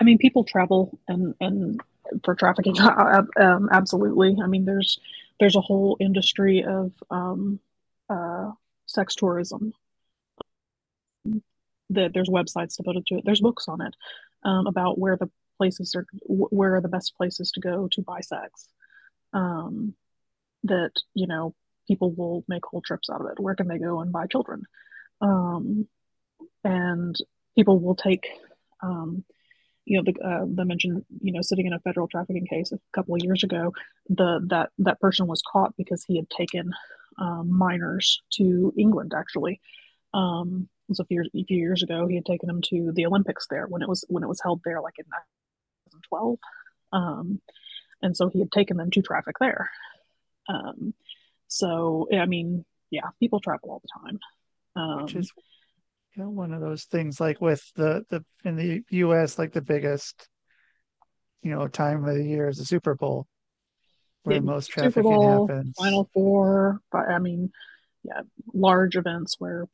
[0.00, 1.80] I mean, people travel and and
[2.24, 2.78] for trafficking,
[3.40, 4.36] um, absolutely.
[4.42, 4.98] I mean, there's
[5.40, 7.60] there's a whole industry of um,
[8.08, 8.52] uh,
[8.86, 9.72] sex tourism.
[11.90, 13.24] That there's websites devoted to it.
[13.24, 13.94] There's books on it
[14.42, 18.20] um, about where the places are, where are the best places to go to buy
[18.20, 18.68] sex.
[19.32, 19.94] Um,
[20.64, 21.54] that you know
[21.86, 23.40] people will make whole trips out of it.
[23.40, 24.64] Where can they go and buy children?
[25.20, 25.86] Um,
[26.62, 27.16] and
[27.54, 28.26] people will take
[28.82, 29.24] um,
[29.84, 32.78] you know, the uh, the mentioned, you know, sitting in a federal trafficking case a
[32.92, 33.72] couple of years ago,
[34.08, 36.72] the that that person was caught because he had taken
[37.18, 39.12] um, minors to England.
[39.16, 39.60] Actually,
[40.14, 42.06] um, it was a few, a few years ago.
[42.06, 44.60] He had taken them to the Olympics there when it was when it was held
[44.64, 46.38] there, like in 2012.
[46.92, 47.40] Um,
[48.02, 49.70] and so he had taken them to traffic there.
[50.48, 50.94] Um,
[51.48, 54.18] so I mean, yeah, people travel all the time.
[54.76, 55.32] Um, which is
[56.16, 59.62] you know, one of those things like with the the in the US like the
[59.62, 60.28] biggest
[61.42, 63.26] you know time of the year is the Super Bowl
[64.24, 65.74] where Yeah, most trafficking Bowl, happens.
[65.76, 67.50] Final Four, but I mean,
[68.02, 69.66] yeah, large events where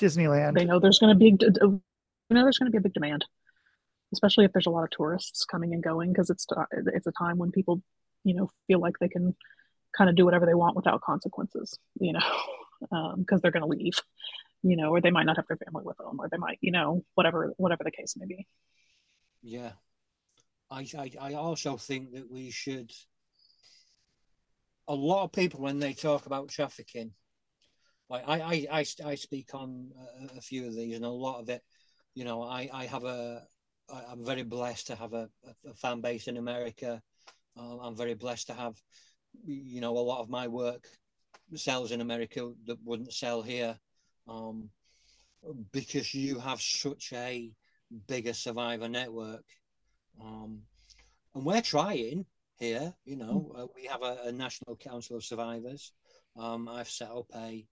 [0.00, 0.58] Disneyland.
[0.58, 1.80] they know there's going to be, oh,
[2.30, 3.26] you know, there's going to be a big demand,
[4.12, 6.64] especially if there's a lot of tourists coming and going because it's uh,
[6.94, 7.82] it's a time when people,
[8.24, 9.34] you know, feel like they can
[9.96, 12.20] kind of do whatever they want without consequences, you know,
[12.92, 14.00] um, because they're going to leave,
[14.62, 16.72] you know, or they might not have their family with them, or they might, you
[16.72, 18.46] know, whatever whatever the case may be.
[19.42, 19.72] Yeah.
[20.70, 22.92] I, I, I also think that we should.
[24.86, 27.12] A lot of people, when they talk about trafficking,
[28.08, 29.90] like I, I, I, I speak on
[30.34, 31.62] a, a few of these, and a lot of it,
[32.14, 33.42] you know, I, I have a
[33.92, 35.28] I'm very blessed to have a,
[35.66, 37.02] a fan base in America.
[37.56, 38.80] Um, I'm very blessed to have,
[39.44, 40.86] you know, a lot of my work
[41.54, 43.76] sells in America that wouldn't sell here,
[44.28, 44.70] um,
[45.72, 47.50] because you have such a
[48.06, 49.44] bigger survivor network.
[50.20, 50.62] Um,
[51.34, 52.26] and we're trying
[52.58, 55.92] here, you know, uh, we have a, a National Council of Survivors.
[56.36, 57.66] Um, I've set up a,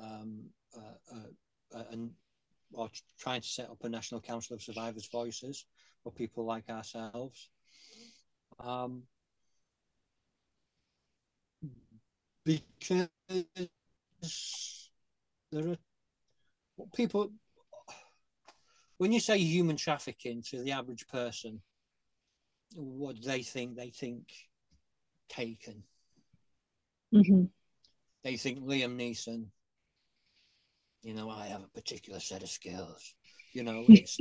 [0.00, 0.44] um,
[0.76, 2.10] uh, uh, uh, an,
[2.72, 5.64] or trying to set up a National Council of Survivors Voices
[6.02, 7.48] for people like ourselves.
[8.60, 9.04] Um,
[12.44, 13.08] because
[15.50, 15.76] there are
[16.94, 17.30] people
[18.98, 21.60] when you say human trafficking to the average person
[22.74, 24.32] what do they think they think
[25.28, 25.82] taken
[27.12, 27.44] hmm
[28.22, 29.46] they think liam neeson
[31.02, 33.14] you know i have a particular set of skills.
[33.52, 34.20] You know it's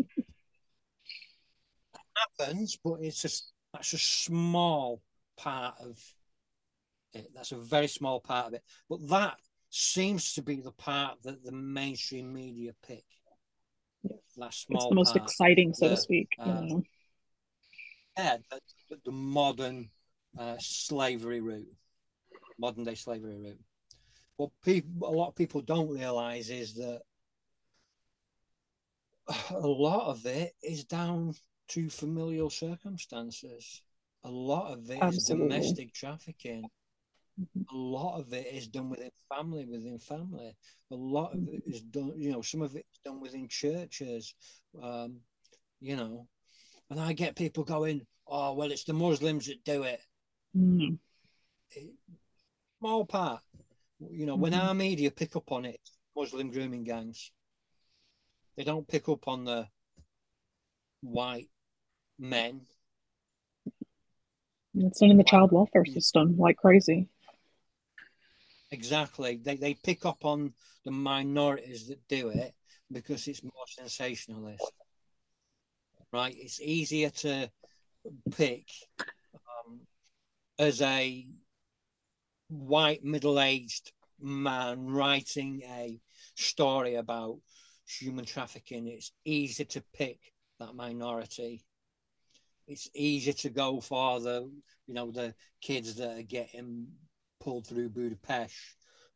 [1.93, 2.01] it
[2.39, 5.01] happens but it's just that's a small
[5.35, 5.97] part of
[7.13, 7.31] it.
[7.35, 8.63] That's a very small part of it.
[8.89, 9.37] But that
[9.73, 13.03] seems to be the part that the mainstream media pick
[14.03, 14.19] Yes.
[14.37, 16.29] that It's small the most exciting, so the, to speak.
[16.39, 16.83] uh, know.
[18.17, 19.89] yeah, the, the- modern
[20.37, 21.73] uh, slavery route,
[22.59, 23.59] modern day slavery route.
[24.37, 27.01] What people, a lot of people don't realize is that
[29.51, 31.33] a lot of it is down
[31.69, 33.81] to familial circumstances.
[34.23, 35.45] A lot of it is Absolutely.
[35.49, 36.69] domestic trafficking.
[37.39, 37.65] Mhm.
[37.71, 40.55] A lot of it is done within family, within family.
[40.91, 44.35] A lot of it is done, you know, some of it is done within churches,
[44.81, 45.21] um,
[45.79, 46.27] you know.
[46.89, 50.01] And I get people going, oh, well, it's the Muslims that do it.
[50.55, 50.99] Mm.
[52.79, 53.41] Small part.
[53.99, 54.59] You know, when Mhm.
[54.59, 55.79] our media pick up on it,
[56.15, 57.31] Muslim grooming gangs,
[58.55, 59.67] they don't pick up on the
[61.01, 61.49] white
[62.19, 62.67] men.
[64.75, 67.09] It's in the child welfare system like crazy.
[68.73, 69.39] Exactly.
[69.41, 70.51] They, they pick up on
[70.83, 72.55] the minorities that do it
[72.91, 74.71] because it's more sensationalist.
[76.11, 76.35] Right?
[76.35, 77.51] It's easier to
[78.31, 78.65] pick
[79.35, 79.81] um,
[80.57, 81.27] as a
[82.49, 85.99] white middle aged man writing a
[86.35, 87.37] story about
[87.87, 88.87] human trafficking.
[88.87, 90.19] It's easier to pick
[90.59, 91.63] that minority.
[92.67, 94.49] It's easier to go for the,
[94.87, 96.87] you know, the kids that are getting
[97.43, 98.55] pulled through Budapest,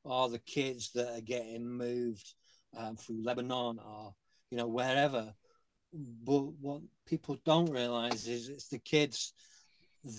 [0.04, 2.34] or the kids that are getting moved
[2.78, 4.14] um, through Lebanon, or
[4.52, 5.34] you know wherever.
[5.94, 9.34] But what people don't realize is it's the kids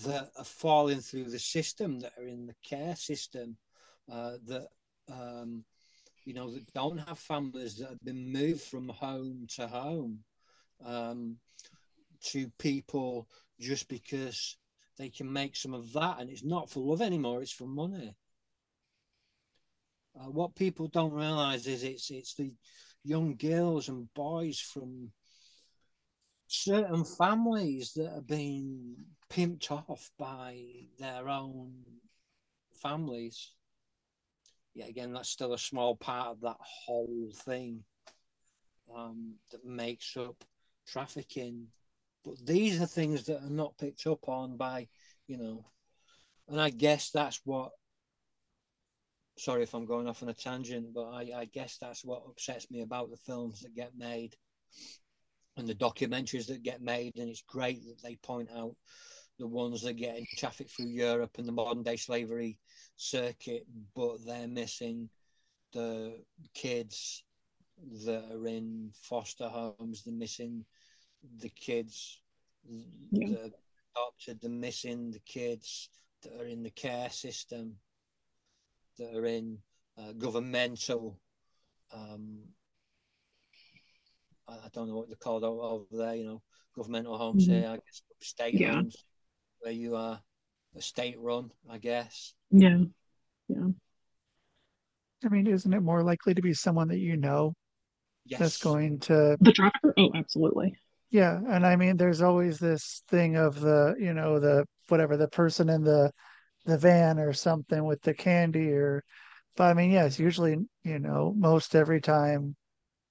[0.05, 3.57] that are falling through the system that are in the care system
[4.11, 4.67] uh, that
[5.11, 5.63] um,
[6.25, 10.19] you know that don't have families that have been moved from home to home
[10.85, 11.37] um,
[12.21, 13.27] to people
[13.59, 14.57] just because
[14.99, 18.13] they can make some of that and it's not for love anymore it's for money.
[20.19, 22.51] Uh, what people don't realize is it's it's the
[23.05, 25.09] young girls and boys from
[26.47, 28.95] certain families that are being
[29.31, 30.59] pimped off by
[30.99, 31.71] their own
[32.81, 33.53] families.
[34.73, 37.83] Yet again that's still a small part of that whole thing
[38.93, 40.43] um, that makes up
[40.85, 41.67] trafficking
[42.23, 44.87] but these are things that are not picked up on by
[45.27, 45.65] you know
[46.47, 47.71] and i guess that's what
[49.37, 52.69] sorry if i'm going off on a tangent but i, I guess that's what upsets
[52.69, 54.35] me about the films that get made
[55.59, 57.17] and the documentaries that get made.
[57.17, 58.75] And it's great that they point out
[59.37, 62.57] the ones that get in traffic through europe and the modern day slavery
[62.97, 63.65] circuit
[63.95, 65.09] but they're missing
[65.71, 66.19] the
[66.53, 67.23] kids
[68.05, 70.03] that are in foster homes.
[70.03, 70.65] They're missing
[71.39, 72.21] the kids
[73.11, 73.29] Yeah.
[73.29, 73.49] that are
[73.95, 75.89] adopted they're missing the kids
[76.23, 77.75] that are in the care system
[78.97, 79.57] that are in
[79.97, 81.19] uh, governmental
[81.93, 82.39] um,
[84.47, 86.41] I, I don't know what they're called over there you know
[86.75, 87.51] governmental homes Mhm.
[87.51, 88.75] here I guess state Yeah.
[88.75, 89.05] homes
[89.59, 90.21] where you are
[90.75, 92.79] a state run I guess Yeah.
[93.47, 93.67] Yeah.
[95.25, 97.53] I mean, isn't it more likely to be someone that you know
[98.25, 99.93] yes that's going to The trafficker?
[99.97, 100.77] Oh, absolutely.
[101.11, 105.27] Yeah, and I mean, there's always this thing of the, you know, the whatever the
[105.27, 106.11] person in the
[106.65, 109.03] the van or something with the candy or,
[109.55, 112.55] but I mean, yeah, it's usually, you know, most every time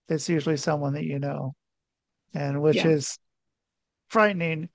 [0.08, 1.54] it's usually someone that you know,
[2.34, 2.92] and which Yeah.
[2.92, 3.18] is
[4.08, 4.68] frightening,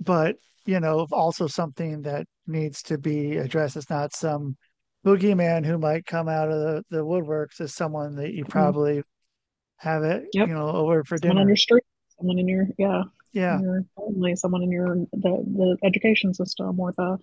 [0.00, 0.36] but
[0.66, 3.76] you know, also something that needs to be addressed.
[3.76, 4.56] It's not some
[5.04, 9.02] boogeyman who might come out of the, the woodworks as someone that you probably
[9.78, 10.38] have it, Mm-hmm.
[10.40, 10.48] Yep.
[10.48, 11.54] you know, over for Someone on dinner.
[12.18, 13.60] Someone in your yeah, Yeah.
[13.60, 17.18] your family, someone in your the the education system or the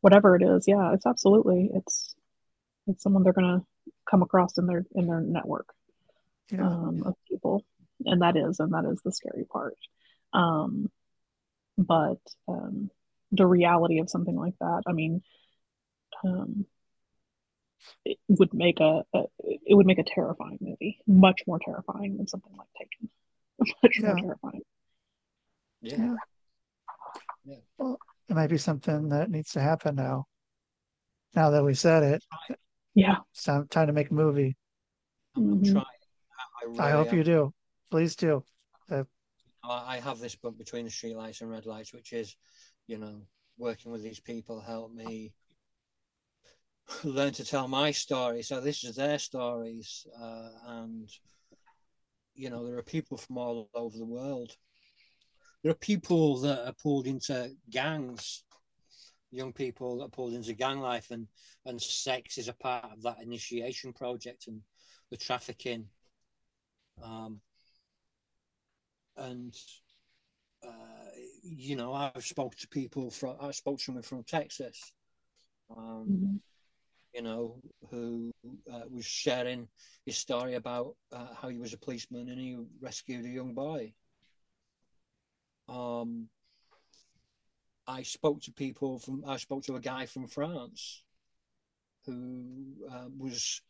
[0.00, 0.66] whatever it is.
[0.66, 2.14] Yeah, it's absolutely it's
[2.86, 3.64] it's someone they're gonna
[4.08, 5.68] come across in their in their network
[6.50, 6.66] Yeah.
[6.66, 7.64] um, of people,
[8.04, 9.76] and that is and that is the scary part.
[10.32, 10.90] Um,
[11.78, 12.90] but um,
[13.32, 15.22] the reality of something like that, I mean,
[16.24, 16.66] um,
[18.04, 22.26] it would make a, a it would make a terrifying movie, much more terrifying than
[22.28, 23.08] something like Taken,
[23.82, 24.20] much more Yeah.
[24.20, 24.62] terrifying.
[25.82, 26.08] yeah
[27.78, 27.98] Well,
[28.28, 30.26] It might be something that needs to happen now.
[31.34, 32.24] Now that we said it.
[32.94, 33.16] Yeah.
[33.32, 34.56] It's time, time to make a movie.
[35.36, 35.72] I'm, I'm Mhm.
[35.72, 35.84] trying.
[35.84, 37.16] I, I, really I hope am.
[37.18, 37.54] you do.
[37.90, 38.44] Please do.
[38.90, 39.04] I
[39.64, 42.36] I have this book between the streetlights and red lights, which is,
[42.86, 43.22] you know,
[43.58, 45.32] working with these people help me
[47.04, 48.42] learn to tell my story.
[48.42, 51.08] So this is their stories, uh, and
[52.34, 54.56] you know, there are people from all over the world.
[55.62, 58.44] There are people that are pulled into gangs,
[59.30, 61.26] young people that are pulled into gang life, and
[61.64, 64.60] and sex is a part of that initiation project and
[65.10, 65.86] the trafficking.
[67.02, 67.40] Um,
[69.16, 69.54] and
[70.66, 71.10] uh,
[71.42, 74.92] you know, I've spoke to people from I spoke to someone from Texas,
[75.74, 76.40] um, Mhm.
[77.14, 77.60] You know,
[77.90, 78.32] who
[78.72, 79.68] uh, was sharing
[80.04, 83.92] his story about uh, how he was a policeman and he rescued a young boy.
[85.68, 86.28] Um,
[87.86, 91.02] I spoke to people from I spoke to a guy from France
[92.06, 93.62] who uh, was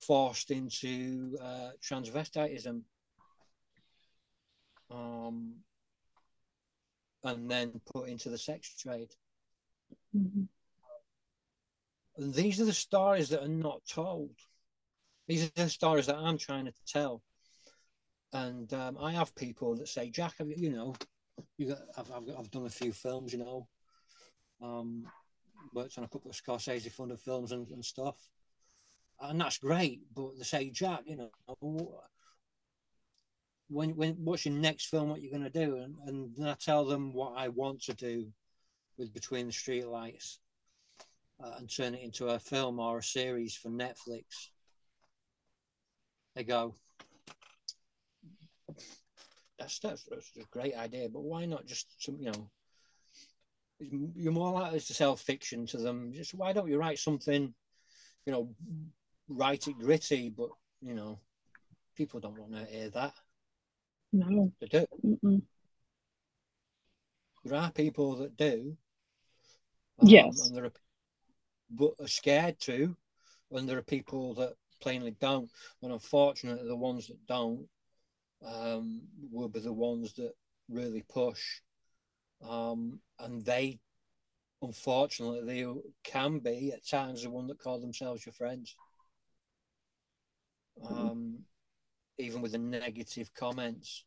[0.00, 2.82] forced into uh, transvestitism
[4.90, 5.54] um,
[7.24, 9.14] and then put into the sex trade.
[10.16, 10.48] Mhm.
[12.18, 14.34] And these are the stories that are not told.
[15.28, 17.22] These are the stories that I'm trying to tell.
[18.32, 20.96] And um, I have people that say, Jack, have you, you know,
[21.56, 23.68] you got, I've, I've, I've done a few films, you know,
[24.60, 25.04] um,
[25.72, 28.16] worked on a couple of Scorsese funded films and, and stuff.
[29.20, 30.00] And that's great.
[30.14, 32.00] But they say, Jack, you know,
[33.68, 35.08] when, when what's your next film?
[35.08, 35.76] What you're going to do?
[35.76, 35.96] And,
[36.36, 38.26] and I tell them what I want to do
[38.96, 40.38] with Between the Streetlights
[41.42, 44.24] uh, and turn it into a film or a series for Netflix.
[46.34, 46.74] They go,
[49.58, 52.50] that's, that's, that's a great idea, but why not just some, you know,
[53.80, 56.12] you're more likely to sell fiction to them.
[56.12, 57.54] Just why don't you write something,
[58.26, 58.54] you know,
[59.28, 60.48] write it gritty, but
[60.82, 61.18] you know,
[61.96, 63.14] people don't want to hear that.
[64.12, 64.52] No.
[64.60, 64.86] They do.
[65.04, 65.42] Mm-mm.
[67.44, 68.76] There are people that do.
[70.02, 70.48] Yes.
[70.48, 70.72] And there are,
[71.70, 72.96] but are scared to,
[73.52, 75.50] and there are people that plainly don't.
[75.82, 77.66] And unfortunately, the ones that don't
[78.46, 80.32] um, will be the ones that
[80.68, 81.60] really push.
[82.48, 83.80] Um, and they,
[84.62, 85.66] unfortunately, they
[86.04, 88.76] can be at times the one that call themselves your friends.
[90.88, 91.40] Um,
[92.18, 94.04] even with the negative comments.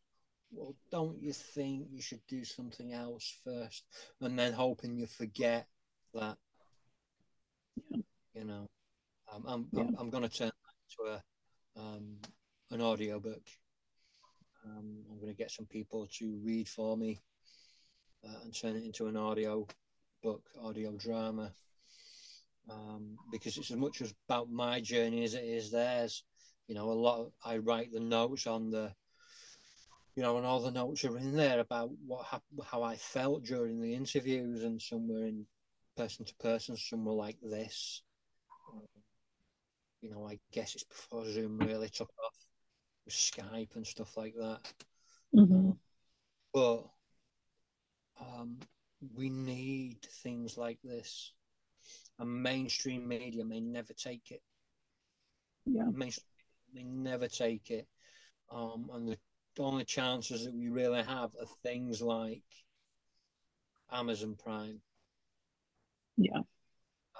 [0.50, 3.84] Well, don't you think you should do something else first,
[4.20, 5.66] and then hoping you forget
[6.14, 6.36] that?
[7.76, 8.02] Yeah.
[8.34, 8.68] You know,
[9.32, 9.82] um, I'm Yeah.
[9.82, 11.22] I'm, I'm going to turn that into a
[11.80, 12.18] um,
[12.70, 13.42] an audio book.
[14.64, 17.20] Um, I'm going to get some people to read for me
[18.24, 19.66] uh, and turn it into an audio
[20.22, 21.52] book, audio drama,
[22.70, 26.24] um, because it's as much as about my journey as it is theirs.
[26.68, 27.20] You know, a lot.
[27.20, 28.92] Of, I write the notes on the,
[30.14, 33.44] you know, and all the notes are in there about what hap- how I felt
[33.44, 35.44] during the interviews, and some were in
[36.02, 38.02] person to person, some were like this.
[40.00, 42.34] You know, I guess it's before Zoom really took off
[43.04, 44.72] with Skype and stuff like that.
[45.32, 45.78] Mhm.
[46.52, 46.90] But
[48.20, 48.58] um,
[49.14, 51.34] we need things like this.
[52.18, 54.42] And mainstream media may never take it.
[55.66, 55.84] Yeah.
[55.92, 56.26] Mainstream
[56.74, 57.86] may never take it.
[58.50, 59.18] Um, and the
[59.62, 62.42] only chances that we really have are things like
[63.92, 64.80] Amazon Prime.
[66.16, 66.40] Yeah.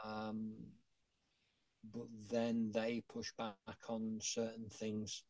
[0.05, 0.53] Um,
[1.93, 3.55] but then they push back
[3.89, 5.23] on certain things.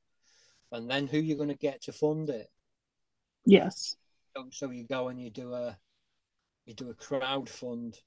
[0.71, 2.49] And then who you're going to get to fund it?
[3.45, 3.97] Yes.
[4.35, 5.77] so, so you go and you do a
[6.67, 7.99] you do a crowd fund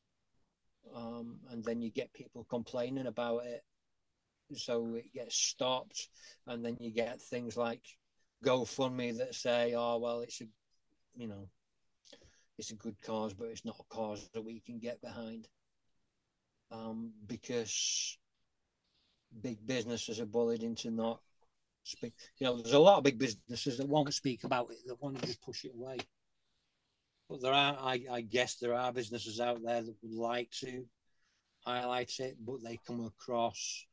[0.95, 3.61] um, and then you get people complaining about it
[4.53, 6.09] so it gets stopped
[6.47, 7.81] and then you get things like
[8.45, 10.45] GoFundMe that say oh well it's a
[11.15, 11.49] you know
[12.57, 15.47] it's a good cause but it's not a cause that we can get behind.
[16.71, 18.17] Um, because
[19.41, 21.19] big businesses are bullied into not
[21.83, 25.01] speak you know there's a lot of big businesses that won't speak about it that
[25.01, 25.97] want to just push it away.
[27.29, 30.85] But there are, I, I guess, there are businesses out there that would like to
[31.65, 33.85] highlight it, but they come across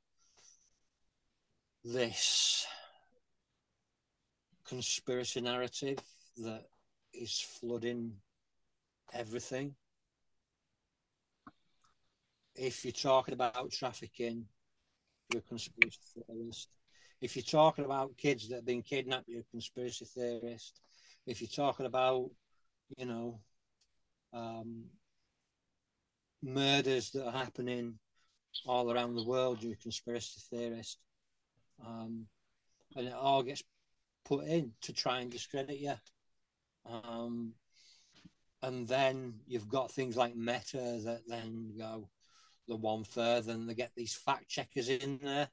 [1.85, 2.67] this
[4.67, 5.99] conspiracy narrative
[6.39, 6.65] that
[7.15, 8.13] is flooding
[9.13, 9.75] everything.
[12.55, 14.45] If you're talking about trafficking,
[15.31, 16.69] you're a conspiracy theorist.
[17.21, 20.81] If you're talking about kids that have been kidnapped, you're a conspiracy theorist.
[21.27, 22.31] If you're talking about
[22.97, 23.41] you know,
[24.33, 24.85] um,
[26.43, 27.99] murders that are happening
[28.67, 29.63] all around the world.
[29.63, 30.99] You're a conspiracy theorist,
[31.85, 32.27] um,
[32.97, 33.63] and it all gets
[34.25, 35.95] put in to try and discredit you.
[36.87, 37.55] Um,
[38.63, 42.09] and then you've got things like Meta that then go
[42.69, 45.49] the one further, and they get these fact checkers in there,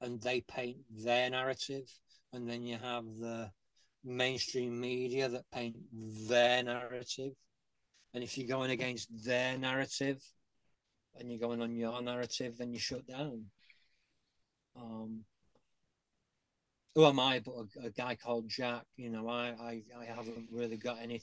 [0.00, 1.88] and they paint their narrative,
[2.32, 3.50] and then you have the
[4.04, 5.76] mainstream media that paint
[6.28, 7.34] their narrative,
[8.14, 10.22] and if you're going against their narrative,
[11.18, 13.44] and you're going on your narrative, then you shut down.
[14.76, 15.24] Um,
[16.94, 18.84] who am I but a, a, guy called Jack?
[18.96, 21.20] You know, I, I, I haven't really got any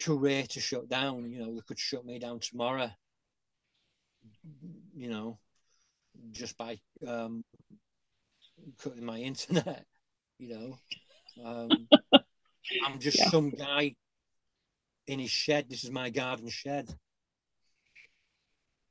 [0.00, 1.30] career to shut down.
[1.30, 2.90] You know, they could shut me down tomorrow.
[4.96, 5.38] You know,
[6.32, 7.44] just by um,
[8.82, 9.84] cutting my internet.
[10.40, 11.88] You know, um,
[12.86, 13.28] I'm just yeah.
[13.28, 13.96] some guy
[15.08, 15.68] in his shed.
[15.68, 16.88] This is my garden shed.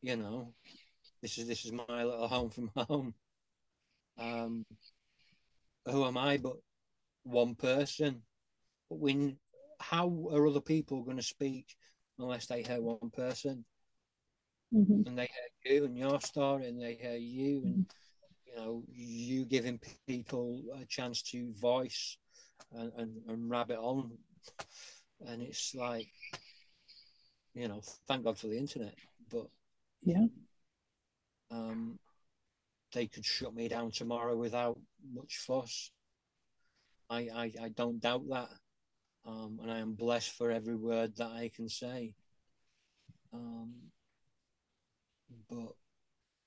[0.02, 0.54] You know,
[1.22, 3.14] this is this is my little home from home.
[4.18, 4.66] Um,
[5.86, 6.58] who am I but
[7.24, 8.24] one person?
[8.90, 9.38] But when
[9.80, 11.76] how are other people going to speak
[12.20, 13.66] unless they hear one person?
[14.74, 15.08] Mm-hmm.
[15.08, 15.30] And they
[15.64, 17.82] hear you and your story, and they hear you, and mm-hmm.
[18.46, 22.18] you know you giving people a chance to voice
[22.74, 24.12] and, and, and rabbit on,
[25.26, 26.10] and it's like
[27.58, 28.94] you know, thank God for the internet,
[29.32, 29.48] but
[30.04, 30.26] yeah,
[31.50, 31.98] um,
[32.94, 34.80] they could shut me down tomorrow without
[35.12, 35.92] much fuss.
[37.10, 38.50] I, I, I don't doubt that.
[39.28, 42.16] Um, and I am blessed for every word that I can say.
[43.34, 43.74] Um,
[45.50, 45.74] but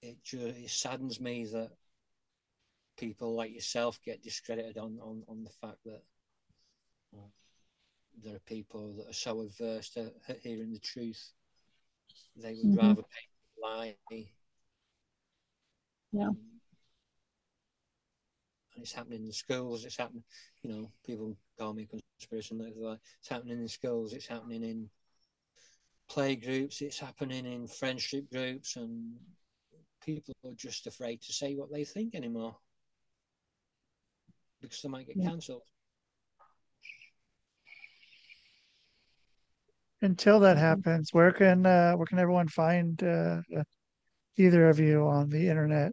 [0.01, 1.70] it just it saddens me that
[2.97, 6.02] people like yourself get discredited on, on, on the fact that
[7.15, 7.28] uh,
[8.24, 10.11] there are people that are so averse to
[10.43, 11.32] hearing the truth.
[12.36, 12.86] They would mm-hmm.
[12.86, 13.97] rather pay lie
[16.12, 16.27] yeah.
[16.27, 16.39] Um,
[18.81, 19.85] it's happening in schools.
[19.85, 20.24] It's happening,
[20.62, 22.55] you know, people call me conspiracy.
[22.55, 24.12] like It's happening in schools.
[24.12, 24.89] It's happening in
[26.09, 26.81] play groups.
[26.81, 29.15] It's happening in friendship groups, and
[30.05, 32.57] people are just afraid to say what they think anymore
[34.61, 35.31] because they might get yeah.
[35.31, 35.62] cancelled.
[40.02, 43.43] Until that happens, where can uh, where can everyone find uh,
[44.39, 45.93] either of you on the internet?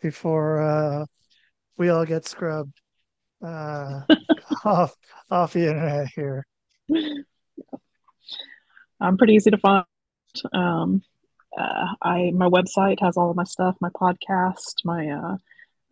[0.00, 1.04] before uh,
[1.78, 2.78] we all get scrubbed
[3.44, 4.00] uh,
[4.64, 4.94] off
[5.30, 6.46] off the internet here.
[9.00, 9.84] I'm pretty easy to find.
[10.52, 11.02] Um,
[11.56, 15.36] uh, I my website has all of my stuff, my podcast, my uh,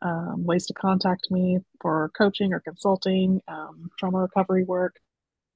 [0.02, 4.96] um, ways to contact me for coaching or consulting, um, trauma recovery work.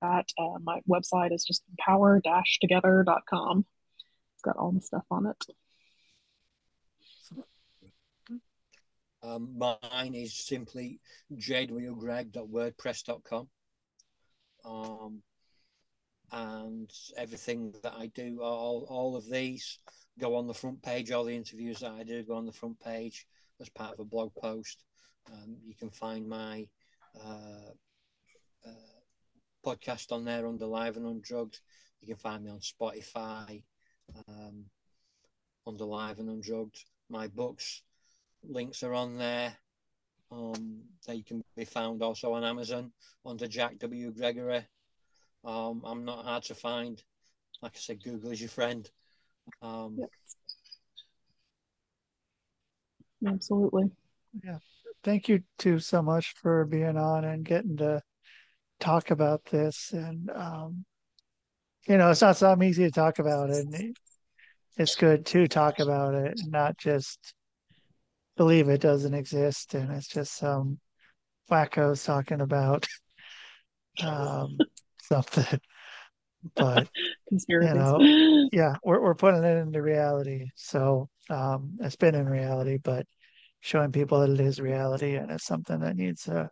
[0.02, 3.66] At uh, my website is just power-together.com.
[4.35, 5.44] It's got all the stuff on it.
[9.22, 10.98] Um, mine is simply
[11.34, 13.48] jwgreg.wordpress.com.
[14.64, 15.22] Um,
[16.32, 19.78] and everything that I do, all, all of these
[20.18, 21.10] go on the front page.
[21.10, 23.26] All the interviews that I do go on the front page
[23.60, 24.84] as part of a blog post.
[25.30, 26.66] Um, you can find my
[27.22, 27.72] uh,
[28.66, 28.70] uh,
[29.64, 31.60] podcast on there under Live and Undrugged.
[32.01, 33.62] You can find me on Spotify
[34.28, 34.64] um,
[35.66, 36.84] under Live and Undrugged.
[37.09, 37.82] My books
[38.48, 39.56] links are on there.
[40.32, 42.92] Um, they can be found also on Amazon
[43.26, 44.12] under Jack W.
[44.12, 44.64] Gregory.
[45.44, 47.02] Um, I'm not hard to find.
[47.62, 48.88] Like I said, Google is your friend.
[49.60, 49.98] Um,
[53.26, 53.90] Absolutely.
[54.44, 54.58] Yeah.
[55.02, 58.02] Thank you two so much for being on and getting to
[58.78, 59.92] talk about this.
[59.92, 60.84] And, um,
[61.88, 63.50] you know, it's not something easy to talk about.
[63.50, 63.96] And
[64.76, 67.34] it's good to talk about it, not just
[68.40, 70.78] believe it doesn't exist and it's just some
[71.50, 72.86] wackos talking about
[74.02, 74.56] um,
[75.02, 75.60] something.
[76.56, 76.88] But
[77.30, 80.46] you know, yeah, we're we're putting it into reality.
[80.56, 83.04] So um, it's been in reality, but
[83.60, 86.50] showing people that it is reality and it's something that needs a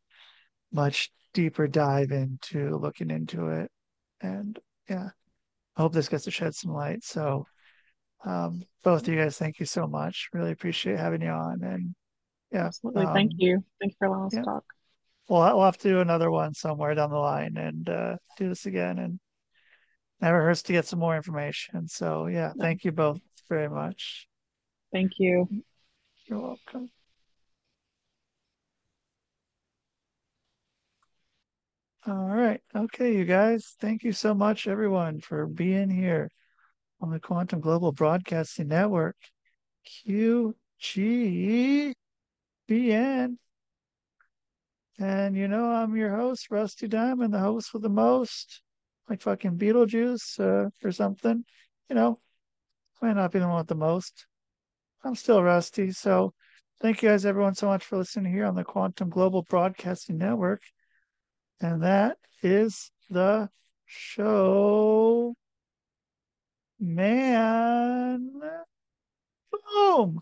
[0.71, 3.71] much deeper dive into looking into it.
[4.21, 4.59] And
[4.91, 5.09] yeah,
[5.75, 7.03] I hope this gets to shed some light.
[7.03, 7.47] So
[8.25, 10.29] um, both of you guys, thank you so much.
[10.33, 11.63] Really appreciate having you on.
[11.63, 11.95] And
[12.53, 13.07] yeah, absolutely.
[13.07, 13.65] Um, thank you.
[13.81, 14.41] Thank you for allowing us yeah.
[14.41, 14.65] to talk.
[15.29, 18.67] We'll, we'll have to do another one somewhere down the line and uh, do this
[18.67, 18.99] again.
[18.99, 19.21] And
[20.21, 21.89] never hurts to get some more information.
[21.89, 22.63] So yeah, no.
[22.63, 24.27] thank you both very much.
[24.93, 25.49] Thank you.
[26.27, 26.91] You're welcome.
[32.07, 32.63] All right.
[32.75, 33.75] Okay, you guys.
[33.81, 36.31] Thank you so much, everyone, for being here.
[37.01, 39.17] On the Quantum Global Broadcasting Network,
[39.87, 41.95] QGBN.
[45.01, 48.63] And you know, I'm your host, Rusty Diamond, the host with the most,
[49.09, 51.45] like fucking Beetlejuice uh, or something.
[51.89, 52.19] You know,
[53.01, 54.27] might not be the one with the most.
[55.05, 55.93] I'm still Rusty.
[55.93, 56.35] So
[56.81, 60.63] thank you guys, everyone, so much for listening here on the Quantum Global Broadcasting Network.
[61.61, 63.49] And that is the
[63.87, 65.35] show.
[66.81, 68.41] Man.
[69.51, 70.21] Boom.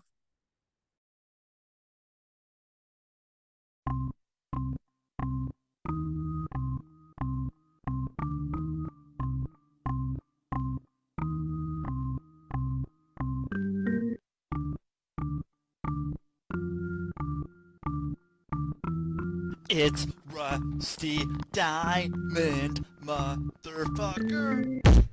[19.69, 25.06] It's Rusty Diamond, motherfucker.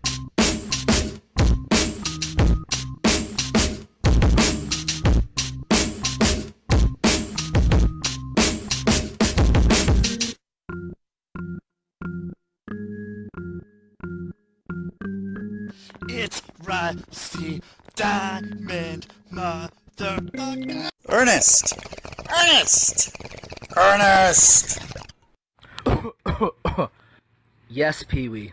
[16.95, 17.62] Rusty
[17.97, 20.89] Diamond, motherfucker.
[21.09, 21.75] Ernest!
[22.31, 23.16] Ernest!
[23.77, 24.79] Ernest!
[27.69, 28.53] yes, Pee Wee.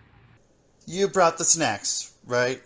[0.85, 2.61] You brought the snacks, right?